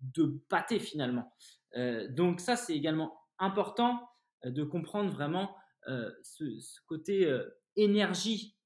de 0.00 0.40
pâté 0.48 0.78
finalement. 0.78 1.32
Euh, 1.76 2.08
donc 2.08 2.40
ça 2.40 2.56
c'est 2.56 2.74
également 2.74 3.20
important 3.38 4.08
euh, 4.44 4.50
de 4.50 4.64
comprendre 4.64 5.12
vraiment 5.12 5.54
euh, 5.88 6.10
ce, 6.22 6.44
côté 6.86 7.30
énergie. 7.76 8.56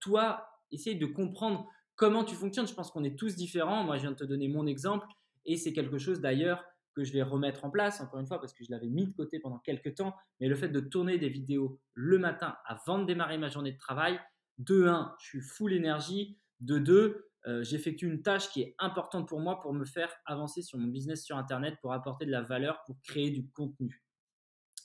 toi, 0.00 0.46
essaye 0.70 0.96
de 0.96 1.06
comprendre 1.06 1.68
comment 1.96 2.24
tu 2.24 2.34
fonctionnes. 2.34 2.66
Je 2.66 2.74
pense 2.74 2.90
qu'on 2.90 3.04
est 3.04 3.18
tous 3.18 3.36
différents. 3.36 3.84
Moi 3.84 3.96
je 3.96 4.02
viens 4.02 4.12
de 4.12 4.16
te 4.16 4.24
donner 4.24 4.48
mon 4.48 4.66
exemple 4.66 5.06
et 5.44 5.56
c'est 5.56 5.72
quelque 5.72 5.98
chose 5.98 6.20
d'ailleurs 6.20 6.64
que 6.94 7.04
je 7.04 7.12
vais 7.12 7.22
remettre 7.22 7.64
en 7.64 7.70
place, 7.70 8.00
encore 8.00 8.20
une 8.20 8.26
fois, 8.26 8.40
parce 8.40 8.52
que 8.52 8.64
je 8.64 8.70
l'avais 8.70 8.88
mis 8.88 9.06
de 9.06 9.12
côté 9.12 9.38
pendant 9.38 9.58
quelques 9.58 9.94
temps. 9.94 10.14
Mais 10.40 10.48
le 10.48 10.54
fait 10.54 10.68
de 10.68 10.80
tourner 10.80 11.18
des 11.18 11.28
vidéos 11.28 11.80
le 11.94 12.18
matin 12.18 12.56
avant 12.66 12.98
de 12.98 13.06
démarrer 13.06 13.38
ma 13.38 13.48
journée 13.48 13.72
de 13.72 13.78
travail, 13.78 14.20
de 14.58 14.86
1, 14.86 15.14
je 15.18 15.26
suis 15.26 15.40
full 15.40 15.72
énergie. 15.72 16.38
De 16.60 16.78
2, 16.78 17.28
euh, 17.46 17.64
j'effectue 17.64 18.06
une 18.06 18.22
tâche 18.22 18.50
qui 18.50 18.62
est 18.62 18.76
importante 18.78 19.26
pour 19.26 19.40
moi 19.40 19.60
pour 19.60 19.72
me 19.72 19.84
faire 19.84 20.14
avancer 20.26 20.62
sur 20.62 20.78
mon 20.78 20.86
business 20.86 21.24
sur 21.24 21.36
Internet, 21.36 21.76
pour 21.80 21.92
apporter 21.92 22.26
de 22.26 22.30
la 22.30 22.42
valeur, 22.42 22.82
pour 22.84 23.00
créer 23.02 23.30
du 23.30 23.48
contenu. 23.48 24.04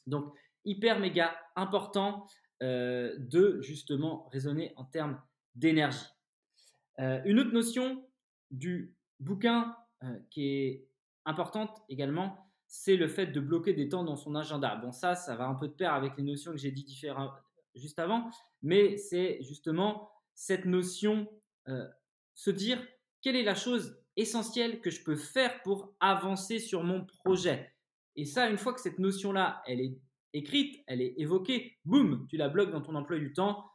Donc, 0.08 0.34
hyper 0.66 1.00
méga 1.00 1.36
important 1.56 2.26
euh, 2.64 3.16
de 3.20 3.62
justement 3.62 4.28
raisonner 4.30 4.74
en 4.76 4.86
termes 4.86 5.22
d'énergie. 5.56 6.08
Euh, 7.00 7.22
une 7.26 7.40
autre 7.40 7.52
notion 7.52 8.04
du 8.50 8.96
bouquin 9.20 9.76
qui 10.30 10.48
est 10.48 10.88
importante 11.26 11.82
également, 11.90 12.38
c'est 12.68 12.96
le 12.96 13.08
fait 13.08 13.28
de 13.28 13.40
bloquer 13.40 13.74
des 13.74 13.90
temps 13.90 14.04
dans 14.04 14.16
son 14.16 14.36
agenda. 14.36 14.76
Bon, 14.76 14.92
ça, 14.92 15.16
ça 15.16 15.36
va 15.36 15.48
un 15.48 15.56
peu 15.56 15.68
de 15.68 15.74
pair 15.74 15.94
avec 15.94 16.18
les 16.18 16.24
notions 16.24 16.52
que 16.52 16.58
j'ai 16.58 16.72
dit 16.72 16.86
juste 17.76 18.00
avant, 18.00 18.30
mais 18.62 18.98
c'est 18.98 19.42
justement 19.42 20.12
cette 20.34 20.66
notion, 20.66 21.28
euh, 21.68 21.88
se 22.34 22.52
dire 22.52 22.86
quelle 23.22 23.36
est 23.36 23.44
la 23.44 23.56
chose 23.56 24.00
essentielle 24.16 24.82
que 24.82 24.90
je 24.90 25.04
peux 25.04 25.16
faire 25.16 25.62
pour 25.64 25.96
avancer 26.00 26.60
sur 26.60 26.84
mon 26.84 27.06
projet. 27.06 27.74
Et 28.16 28.26
ça, 28.26 28.50
une 28.50 28.58
fois 28.58 28.74
que 28.74 28.82
cette 28.82 29.00
notion-là, 29.00 29.62
elle 29.68 29.80
est 29.80 29.98
écrite, 30.34 30.84
elle 30.88 31.02
est 31.02 31.14
évoquée, 31.18 31.78
boum, 31.86 32.28
tu 32.30 32.38
la 32.38 32.50
bloques 32.50 32.72
dans 32.72 32.82
ton 32.82 32.96
emploi 32.96 33.20
du 33.20 33.34
temps. 33.34 33.66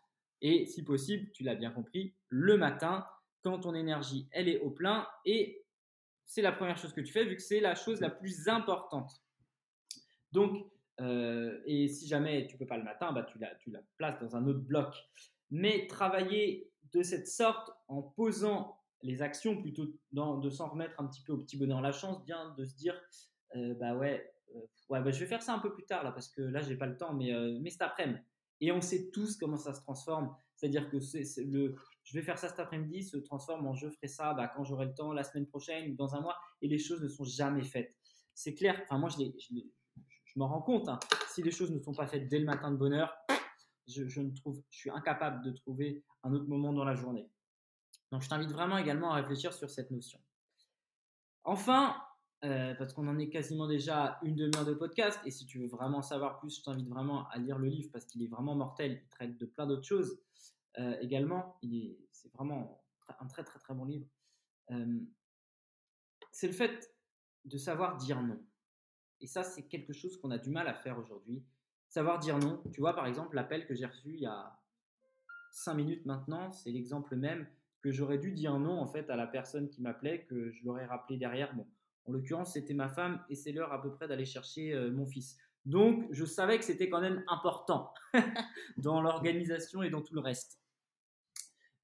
Et 0.40 0.66
si 0.66 0.84
possible, 0.84 1.30
tu 1.32 1.44
l'as 1.44 1.54
bien 1.54 1.70
compris, 1.70 2.14
le 2.28 2.56
matin, 2.56 3.06
quand 3.42 3.60
ton 3.60 3.74
énergie, 3.74 4.28
elle 4.32 4.48
est 4.48 4.60
au 4.60 4.70
plein. 4.70 5.06
Et 5.24 5.61
c'est 6.26 6.42
la 6.42 6.52
première 6.52 6.78
chose 6.78 6.92
que 6.92 7.00
tu 7.00 7.12
fais, 7.12 7.24
vu 7.24 7.36
que 7.36 7.42
c'est 7.42 7.60
la 7.60 7.74
chose 7.74 8.00
la 8.00 8.10
plus 8.10 8.48
importante. 8.48 9.22
Donc, 10.32 10.66
euh, 11.00 11.60
et 11.66 11.88
si 11.88 12.06
jamais 12.06 12.46
tu 12.46 12.56
peux 12.56 12.66
pas 12.66 12.76
le 12.76 12.84
matin, 12.84 13.12
bah, 13.12 13.22
tu, 13.22 13.38
la, 13.38 13.54
tu 13.56 13.70
la 13.70 13.80
places 13.96 14.18
dans 14.20 14.36
un 14.36 14.46
autre 14.46 14.60
bloc. 14.60 14.94
Mais 15.50 15.86
travailler 15.86 16.70
de 16.92 17.02
cette 17.02 17.28
sorte 17.28 17.70
en 17.88 18.02
posant 18.02 18.78
les 19.02 19.20
actions 19.22 19.60
plutôt 19.60 19.86
dans, 20.12 20.38
de 20.38 20.48
s'en 20.48 20.68
remettre 20.68 21.00
un 21.00 21.06
petit 21.06 21.22
peu 21.22 21.32
au 21.32 21.38
petit 21.38 21.56
bonheur 21.56 21.80
la 21.80 21.92
chance, 21.92 22.24
bien 22.24 22.54
de 22.56 22.64
se 22.64 22.74
dire 22.76 22.98
euh, 23.56 23.74
bah 23.74 23.94
ouais, 23.96 24.32
euh, 24.54 24.60
ouais 24.88 25.02
bah, 25.02 25.10
je 25.10 25.18
vais 25.18 25.26
faire 25.26 25.42
ça 25.42 25.52
un 25.52 25.58
peu 25.58 25.74
plus 25.74 25.84
tard 25.84 26.04
là 26.04 26.12
parce 26.12 26.28
que 26.28 26.40
là 26.40 26.62
j'ai 26.62 26.76
pas 26.76 26.86
le 26.86 26.96
temps, 26.96 27.12
mais, 27.12 27.32
mais 27.60 27.70
cet 27.70 27.82
après-midi. 27.82 28.20
Et 28.60 28.70
on 28.70 28.80
sait 28.80 29.10
tous 29.10 29.36
comment 29.36 29.56
ça 29.56 29.74
se 29.74 29.80
transforme. 29.80 30.34
C'est-à-dire 30.54 30.88
que 30.88 31.00
c'est, 31.00 31.24
le, 31.44 31.74
je 32.04 32.18
vais 32.18 32.24
faire 32.24 32.38
ça 32.38 32.48
cet 32.48 32.58
après-midi 32.58 33.02
se 33.02 33.16
transforme 33.16 33.66
en 33.66 33.74
je 33.74 33.88
ferai 33.88 34.08
ça 34.08 34.34
bah, 34.34 34.48
quand 34.48 34.64
j'aurai 34.64 34.86
le 34.86 34.94
temps, 34.94 35.12
la 35.12 35.24
semaine 35.24 35.46
prochaine 35.46 35.92
ou 35.92 35.94
dans 35.94 36.14
un 36.14 36.20
mois, 36.20 36.36
et 36.60 36.68
les 36.68 36.78
choses 36.78 37.02
ne 37.02 37.08
sont 37.08 37.24
jamais 37.24 37.64
faites. 37.64 37.94
C'est 38.34 38.54
clair. 38.54 38.80
Enfin, 38.84 38.98
moi, 38.98 39.08
je, 39.10 39.22
m'en 40.36 40.48
rends 40.48 40.62
compte. 40.62 40.88
Hein. 40.88 40.98
Si 41.28 41.42
les 41.42 41.50
choses 41.50 41.70
ne 41.70 41.80
sont 41.80 41.94
pas 41.94 42.06
faites 42.06 42.28
dès 42.28 42.38
le 42.38 42.46
matin 42.46 42.70
de 42.70 42.76
bonne 42.76 42.94
heure, 42.94 43.14
je, 43.86 44.20
ne 44.20 44.34
trouve, 44.34 44.62
je 44.70 44.78
suis 44.78 44.90
incapable 44.90 45.44
de 45.44 45.50
trouver 45.50 46.02
un 46.22 46.32
autre 46.32 46.46
moment 46.46 46.72
dans 46.72 46.84
la 46.84 46.94
journée. 46.94 47.28
Donc, 48.10 48.22
je 48.22 48.28
t'invite 48.28 48.50
vraiment 48.50 48.78
également 48.78 49.12
à 49.12 49.16
réfléchir 49.16 49.52
sur 49.52 49.70
cette 49.70 49.90
notion. 49.90 50.18
Enfin, 51.44 51.96
euh, 52.44 52.74
parce 52.74 52.92
qu'on 52.92 53.08
en 53.08 53.18
est 53.18 53.28
quasiment 53.28 53.66
déjà 53.66 54.18
une 54.22 54.36
demi-heure 54.36 54.64
de 54.64 54.74
podcast, 54.74 55.20
et 55.24 55.30
si 55.30 55.46
tu 55.46 55.58
veux 55.60 55.68
vraiment 55.68 56.02
savoir 56.02 56.40
plus, 56.40 56.58
je 56.58 56.62
t'invite 56.62 56.88
vraiment 56.88 57.28
à 57.28 57.38
lire 57.38 57.58
le 57.58 57.68
livre 57.68 57.90
parce 57.92 58.04
qu'il 58.06 58.22
est 58.22 58.28
vraiment 58.28 58.54
mortel. 58.54 59.02
Il 59.04 59.08
traite 59.08 59.38
de 59.38 59.46
plein 59.46 59.66
d'autres 59.66 59.86
choses 59.86 60.18
euh, 60.78 60.96
également. 61.00 61.58
C'est 62.10 62.32
vraiment 62.32 62.84
un 63.20 63.26
très 63.26 63.44
très 63.44 63.58
très 63.58 63.74
bon 63.74 63.84
livre. 63.84 64.06
C'est 66.30 66.46
le 66.46 66.52
fait 66.52 66.94
de 67.44 67.58
savoir 67.58 67.96
dire 67.96 68.22
non. 68.22 68.40
Et 69.20 69.26
ça, 69.26 69.44
c'est 69.44 69.68
quelque 69.68 69.92
chose 69.92 70.20
qu'on 70.20 70.30
a 70.30 70.38
du 70.38 70.50
mal 70.50 70.66
à 70.66 70.74
faire 70.74 70.98
aujourd'hui. 70.98 71.44
Savoir 71.88 72.18
dire 72.18 72.38
non. 72.38 72.62
Tu 72.72 72.80
vois, 72.80 72.94
par 72.94 73.06
exemple, 73.06 73.36
l'appel 73.36 73.66
que 73.66 73.74
j'ai 73.74 73.86
reçu 73.86 74.14
il 74.14 74.20
y 74.20 74.26
a 74.26 74.58
5 75.52 75.74
minutes 75.74 76.06
maintenant, 76.06 76.50
c'est 76.52 76.70
l'exemple 76.70 77.16
même 77.16 77.46
que 77.82 77.90
j'aurais 77.90 78.18
dû 78.18 78.32
dire 78.32 78.58
non 78.58 78.78
en 78.78 78.86
fait 78.86 79.10
à 79.10 79.16
la 79.16 79.26
personne 79.26 79.68
qui 79.68 79.82
m'appelait, 79.82 80.24
que 80.24 80.50
je 80.50 80.64
l'aurais 80.64 80.86
rappelé 80.86 81.18
derrière. 81.18 81.54
Bon, 81.54 81.66
en 82.06 82.12
l'occurrence, 82.12 82.54
c'était 82.54 82.74
ma 82.74 82.88
femme 82.88 83.22
et 83.28 83.34
c'est 83.34 83.52
l'heure 83.52 83.72
à 83.72 83.82
peu 83.82 83.92
près 83.92 84.08
d'aller 84.08 84.24
chercher 84.24 84.74
mon 84.90 85.06
fils. 85.06 85.36
Donc, 85.64 86.08
je 86.10 86.24
savais 86.24 86.58
que 86.58 86.64
c'était 86.64 86.88
quand 86.88 87.00
même 87.00 87.22
important 87.28 87.92
dans 88.76 89.00
l'organisation 89.00 89.82
et 89.82 89.90
dans 89.90 90.02
tout 90.02 90.14
le 90.14 90.20
reste. 90.20 90.61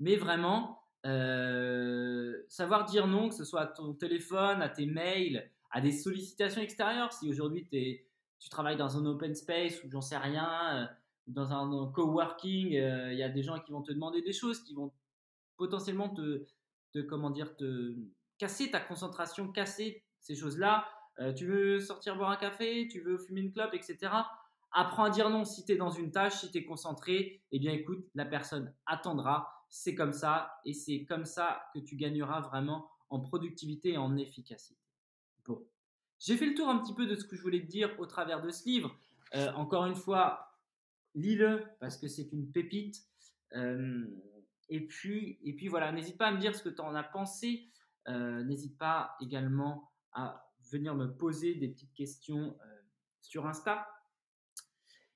Mais 0.00 0.16
vraiment, 0.16 0.78
euh, 1.06 2.42
savoir 2.48 2.84
dire 2.84 3.06
non, 3.06 3.28
que 3.28 3.34
ce 3.34 3.44
soit 3.44 3.62
à 3.62 3.66
ton 3.66 3.94
téléphone, 3.94 4.62
à 4.62 4.68
tes 4.68 4.86
mails, 4.86 5.50
à 5.70 5.80
des 5.80 5.92
sollicitations 5.92 6.60
extérieures. 6.60 7.12
Si 7.12 7.28
aujourd'hui 7.28 7.66
tu 8.38 8.48
travailles 8.48 8.76
dans 8.76 8.96
un 8.96 9.06
open 9.06 9.34
space 9.34 9.82
ou 9.84 9.90
j'en 9.90 10.00
sais 10.00 10.18
rien, 10.18 10.76
euh, 10.76 10.86
dans 11.26 11.52
un, 11.52 11.92
coworking, 11.92 12.76
euh, 12.76 13.12
il 13.12 13.18
y 13.18 13.22
a 13.22 13.28
des 13.28 13.42
gens 13.42 13.58
qui 13.60 13.72
vont 13.72 13.82
te 13.82 13.92
demander 13.92 14.22
des 14.22 14.32
choses, 14.32 14.62
qui 14.64 14.74
vont 14.74 14.92
potentiellement 15.56 16.08
te, 16.08 16.46
comment 17.08 17.30
dire, 17.30 17.56
te 17.56 17.94
casser 18.38 18.70
ta 18.70 18.80
concentration, 18.80 19.50
casser 19.52 20.02
ces 20.20 20.34
choses-là. 20.34 20.86
Tu 21.36 21.46
veux 21.46 21.80
sortir 21.80 22.16
boire 22.16 22.30
un 22.30 22.36
café, 22.36 22.86
tu 22.88 23.00
veux 23.00 23.18
fumer 23.18 23.40
une 23.40 23.52
clope, 23.52 23.74
etc. 23.74 24.12
Apprends 24.70 25.04
à 25.04 25.10
dire 25.10 25.30
non 25.30 25.44
si 25.44 25.64
tu 25.64 25.72
es 25.72 25.76
dans 25.76 25.90
une 25.90 26.12
tâche, 26.12 26.34
si 26.34 26.50
tu 26.52 26.58
es 26.58 26.64
concentré. 26.64 27.42
Eh 27.50 27.58
bien, 27.58 27.72
écoute, 27.72 28.06
la 28.14 28.24
personne 28.24 28.72
attendra. 28.86 29.57
C'est 29.68 29.94
comme 29.94 30.12
ça 30.12 30.60
et 30.64 30.72
c'est 30.72 31.04
comme 31.04 31.24
ça 31.24 31.62
que 31.74 31.78
tu 31.78 31.96
gagneras 31.96 32.40
vraiment 32.40 32.90
en 33.10 33.20
productivité 33.20 33.92
et 33.92 33.98
en 33.98 34.16
efficacité. 34.16 34.78
J'ai 36.18 36.36
fait 36.36 36.46
le 36.46 36.54
tour 36.54 36.68
un 36.68 36.78
petit 36.78 36.94
peu 36.94 37.06
de 37.06 37.14
ce 37.14 37.24
que 37.24 37.36
je 37.36 37.42
voulais 37.42 37.60
te 37.60 37.66
dire 37.66 37.94
au 37.98 38.06
travers 38.06 38.42
de 38.42 38.50
ce 38.50 38.68
livre. 38.68 38.98
Euh, 39.34 39.52
encore 39.52 39.86
une 39.86 39.94
fois, 39.94 40.58
lis-le 41.14 41.62
parce 41.80 41.96
que 41.96 42.08
c'est 42.08 42.32
une 42.32 42.50
pépite. 42.50 43.04
Euh, 43.54 44.04
et, 44.68 44.86
puis, 44.86 45.38
et 45.42 45.54
puis 45.54 45.68
voilà, 45.68 45.92
n'hésite 45.92 46.18
pas 46.18 46.26
à 46.26 46.32
me 46.32 46.40
dire 46.40 46.54
ce 46.54 46.62
que 46.62 46.68
tu 46.68 46.80
en 46.80 46.94
as 46.94 47.04
pensé. 47.04 47.70
Euh, 48.08 48.42
n'hésite 48.42 48.76
pas 48.78 49.16
également 49.20 49.92
à 50.12 50.50
venir 50.72 50.94
me 50.94 51.06
poser 51.06 51.54
des 51.54 51.68
petites 51.68 51.94
questions 51.94 52.58
sur 53.20 53.46
Insta. 53.46 53.86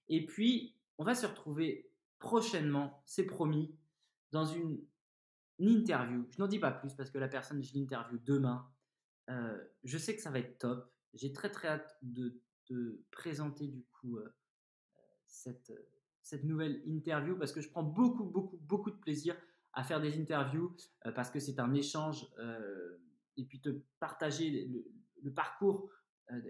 Et 0.08 0.24
puis, 0.24 0.76
on 0.98 1.04
va 1.04 1.14
se 1.14 1.26
retrouver 1.26 1.90
prochainement, 2.18 3.02
c'est 3.06 3.26
promis, 3.26 3.74
dans 4.32 4.44
une, 4.44 4.80
interview. 5.58 6.26
Je 6.30 6.38
n'en 6.40 6.48
dis 6.48 6.58
pas 6.58 6.72
plus 6.72 6.92
parce 6.94 7.10
que 7.10 7.18
la 7.18 7.28
personne, 7.28 7.62
je 7.62 7.72
l'interview 7.74 8.18
demain. 8.24 8.68
Euh, 9.30 9.56
je 9.84 9.96
sais 9.96 10.16
que 10.16 10.20
ça 10.20 10.32
va 10.32 10.40
être 10.40 10.58
top. 10.58 10.92
J'ai 11.14 11.32
très 11.32 11.50
très 11.50 11.68
hâte 11.68 11.96
de 12.02 12.40
te 12.64 13.00
présenter 13.12 13.68
du 13.68 13.84
coup 13.84 14.16
euh, 14.16 14.34
cette, 15.26 15.72
cette 16.22 16.42
nouvelle 16.42 16.82
interview 16.84 17.38
parce 17.38 17.52
que 17.52 17.60
je 17.60 17.68
prends 17.68 17.84
beaucoup 17.84 18.24
beaucoup 18.24 18.56
beaucoup 18.56 18.90
de 18.90 18.96
plaisir 18.96 19.36
à 19.72 19.84
faire 19.84 20.00
des 20.00 20.20
interviews 20.20 20.74
euh, 21.06 21.12
parce 21.12 21.30
que 21.30 21.38
c'est 21.38 21.60
un 21.60 21.74
échange 21.74 22.26
et 23.36 23.44
puis 23.44 23.60
te 23.60 23.70
partager 24.00 24.68
le, 25.22 25.32
parcours 25.32 25.90
de, 26.32 26.40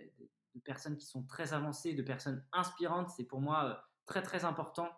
de, 0.55 0.61
personnes 0.61 0.97
qui 0.97 1.07
sont 1.07 1.25
très 1.25 1.53
avancées, 1.53 1.93
de 1.93 2.03
personnes 2.03 2.43
inspirantes, 2.53 3.11
c'est 3.11 3.25
pour 3.25 3.43
moi 3.43 3.85
très 4.07 4.23
très 4.23 4.47
important. 4.47 4.89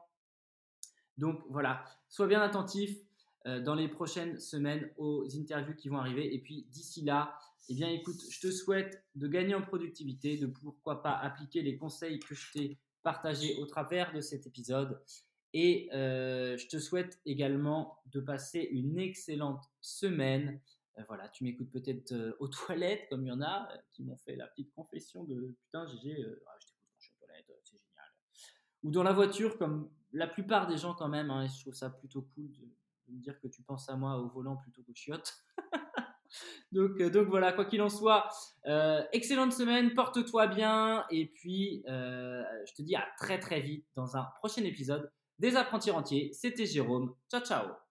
Donc 1.18 1.40
voilà, 1.48 1.84
sois 2.08 2.26
bien 2.26 2.40
attentif 2.40 2.96
dans 3.44 3.74
les 3.74 3.88
prochaines 3.88 4.38
semaines 4.38 4.90
aux 4.96 5.26
interviews 5.36 5.74
qui 5.74 5.90
vont 5.90 5.98
arriver 5.98 6.34
et 6.34 6.40
puis 6.40 6.66
d'ici 6.70 7.02
là, 7.02 7.38
eh 7.68 7.74
bien, 7.74 7.88
écoute, 7.88 8.20
je 8.30 8.40
te 8.40 8.50
souhaite 8.50 9.02
de 9.14 9.26
gagner 9.26 9.54
en 9.54 9.62
productivité, 9.62 10.36
de 10.36 10.46
pourquoi 10.46 11.02
pas 11.02 11.14
appliquer 11.14 11.62
les 11.62 11.78
conseils 11.78 12.18
que 12.18 12.34
je 12.34 12.52
t'ai 12.52 12.78
partagés 13.02 13.56
au 13.56 13.66
travers 13.66 14.12
de 14.12 14.20
cet 14.20 14.46
épisode. 14.46 15.00
Et 15.54 15.88
euh, 15.94 16.58
je 16.58 16.66
te 16.66 16.78
souhaite 16.78 17.20
également 17.24 18.00
de 18.06 18.20
passer 18.20 18.60
une 18.60 18.98
excellente 18.98 19.64
semaine. 19.80 20.60
Euh, 20.98 21.02
voilà, 21.08 21.28
tu 21.28 21.44
m'écoutes 21.44 21.70
peut-être 21.70 22.12
euh, 22.12 22.36
aux 22.38 22.48
toilettes, 22.66 23.06
comme 23.08 23.24
il 23.24 23.28
y 23.28 23.32
en 23.32 23.40
a 23.40 23.68
qui 23.92 24.02
m'ont 24.02 24.16
fait 24.16 24.36
la 24.36 24.46
petite 24.48 24.72
confession 24.74 25.24
de 25.24 25.54
putain, 25.64 25.86
GG, 25.86 26.16
ah, 26.46 26.56
je 26.60 26.66
t'écoute 26.66 26.90
je 26.98 27.04
suis 27.04 27.12
aux 27.14 27.24
toilettes, 27.24 27.46
c'est 27.62 27.78
génial. 27.78 28.10
Ou 28.82 28.90
dans 28.90 29.02
la 29.02 29.12
voiture, 29.12 29.56
comme 29.56 29.88
la 30.14 30.26
plupart 30.26 30.66
des 30.66 30.76
gens 30.76 30.94
quand 30.94 31.08
même, 31.08 31.30
hein, 31.30 31.46
je 31.46 31.60
trouve 31.60 31.74
ça 31.74 31.90
plutôt 31.90 32.22
cool 32.34 32.50
de, 32.52 32.68
me 33.08 33.20
dire 33.20 33.38
que 33.40 33.48
tu 33.48 33.62
penses 33.62 33.88
à 33.90 33.96
moi 33.96 34.16
au 34.16 34.28
volant 34.28 34.56
plutôt 34.56 34.82
qu'au 34.82 34.94
chiottes. 34.94 35.34
donc, 36.72 36.92
euh, 37.00 37.10
donc 37.10 37.28
voilà, 37.28 37.52
quoi 37.52 37.66
qu'il 37.66 37.82
en 37.82 37.90
soit, 37.90 38.28
euh, 38.66 39.02
excellente 39.12 39.52
semaine, 39.52 39.92
porte-toi 39.92 40.46
bien 40.46 41.04
et 41.10 41.26
puis 41.26 41.84
euh, 41.88 42.42
je 42.66 42.74
te 42.74 42.82
dis 42.82 42.96
à 42.96 43.06
très 43.18 43.38
très 43.38 43.60
vite 43.60 43.86
dans 43.94 44.16
un 44.16 44.26
prochain 44.38 44.64
épisode 44.64 45.12
des 45.38 45.56
apprentis 45.56 45.90
rentiers. 45.90 46.30
C'était 46.32 46.66
Jérôme, 46.66 47.14
ciao 47.28 47.42
ciao 47.42 47.83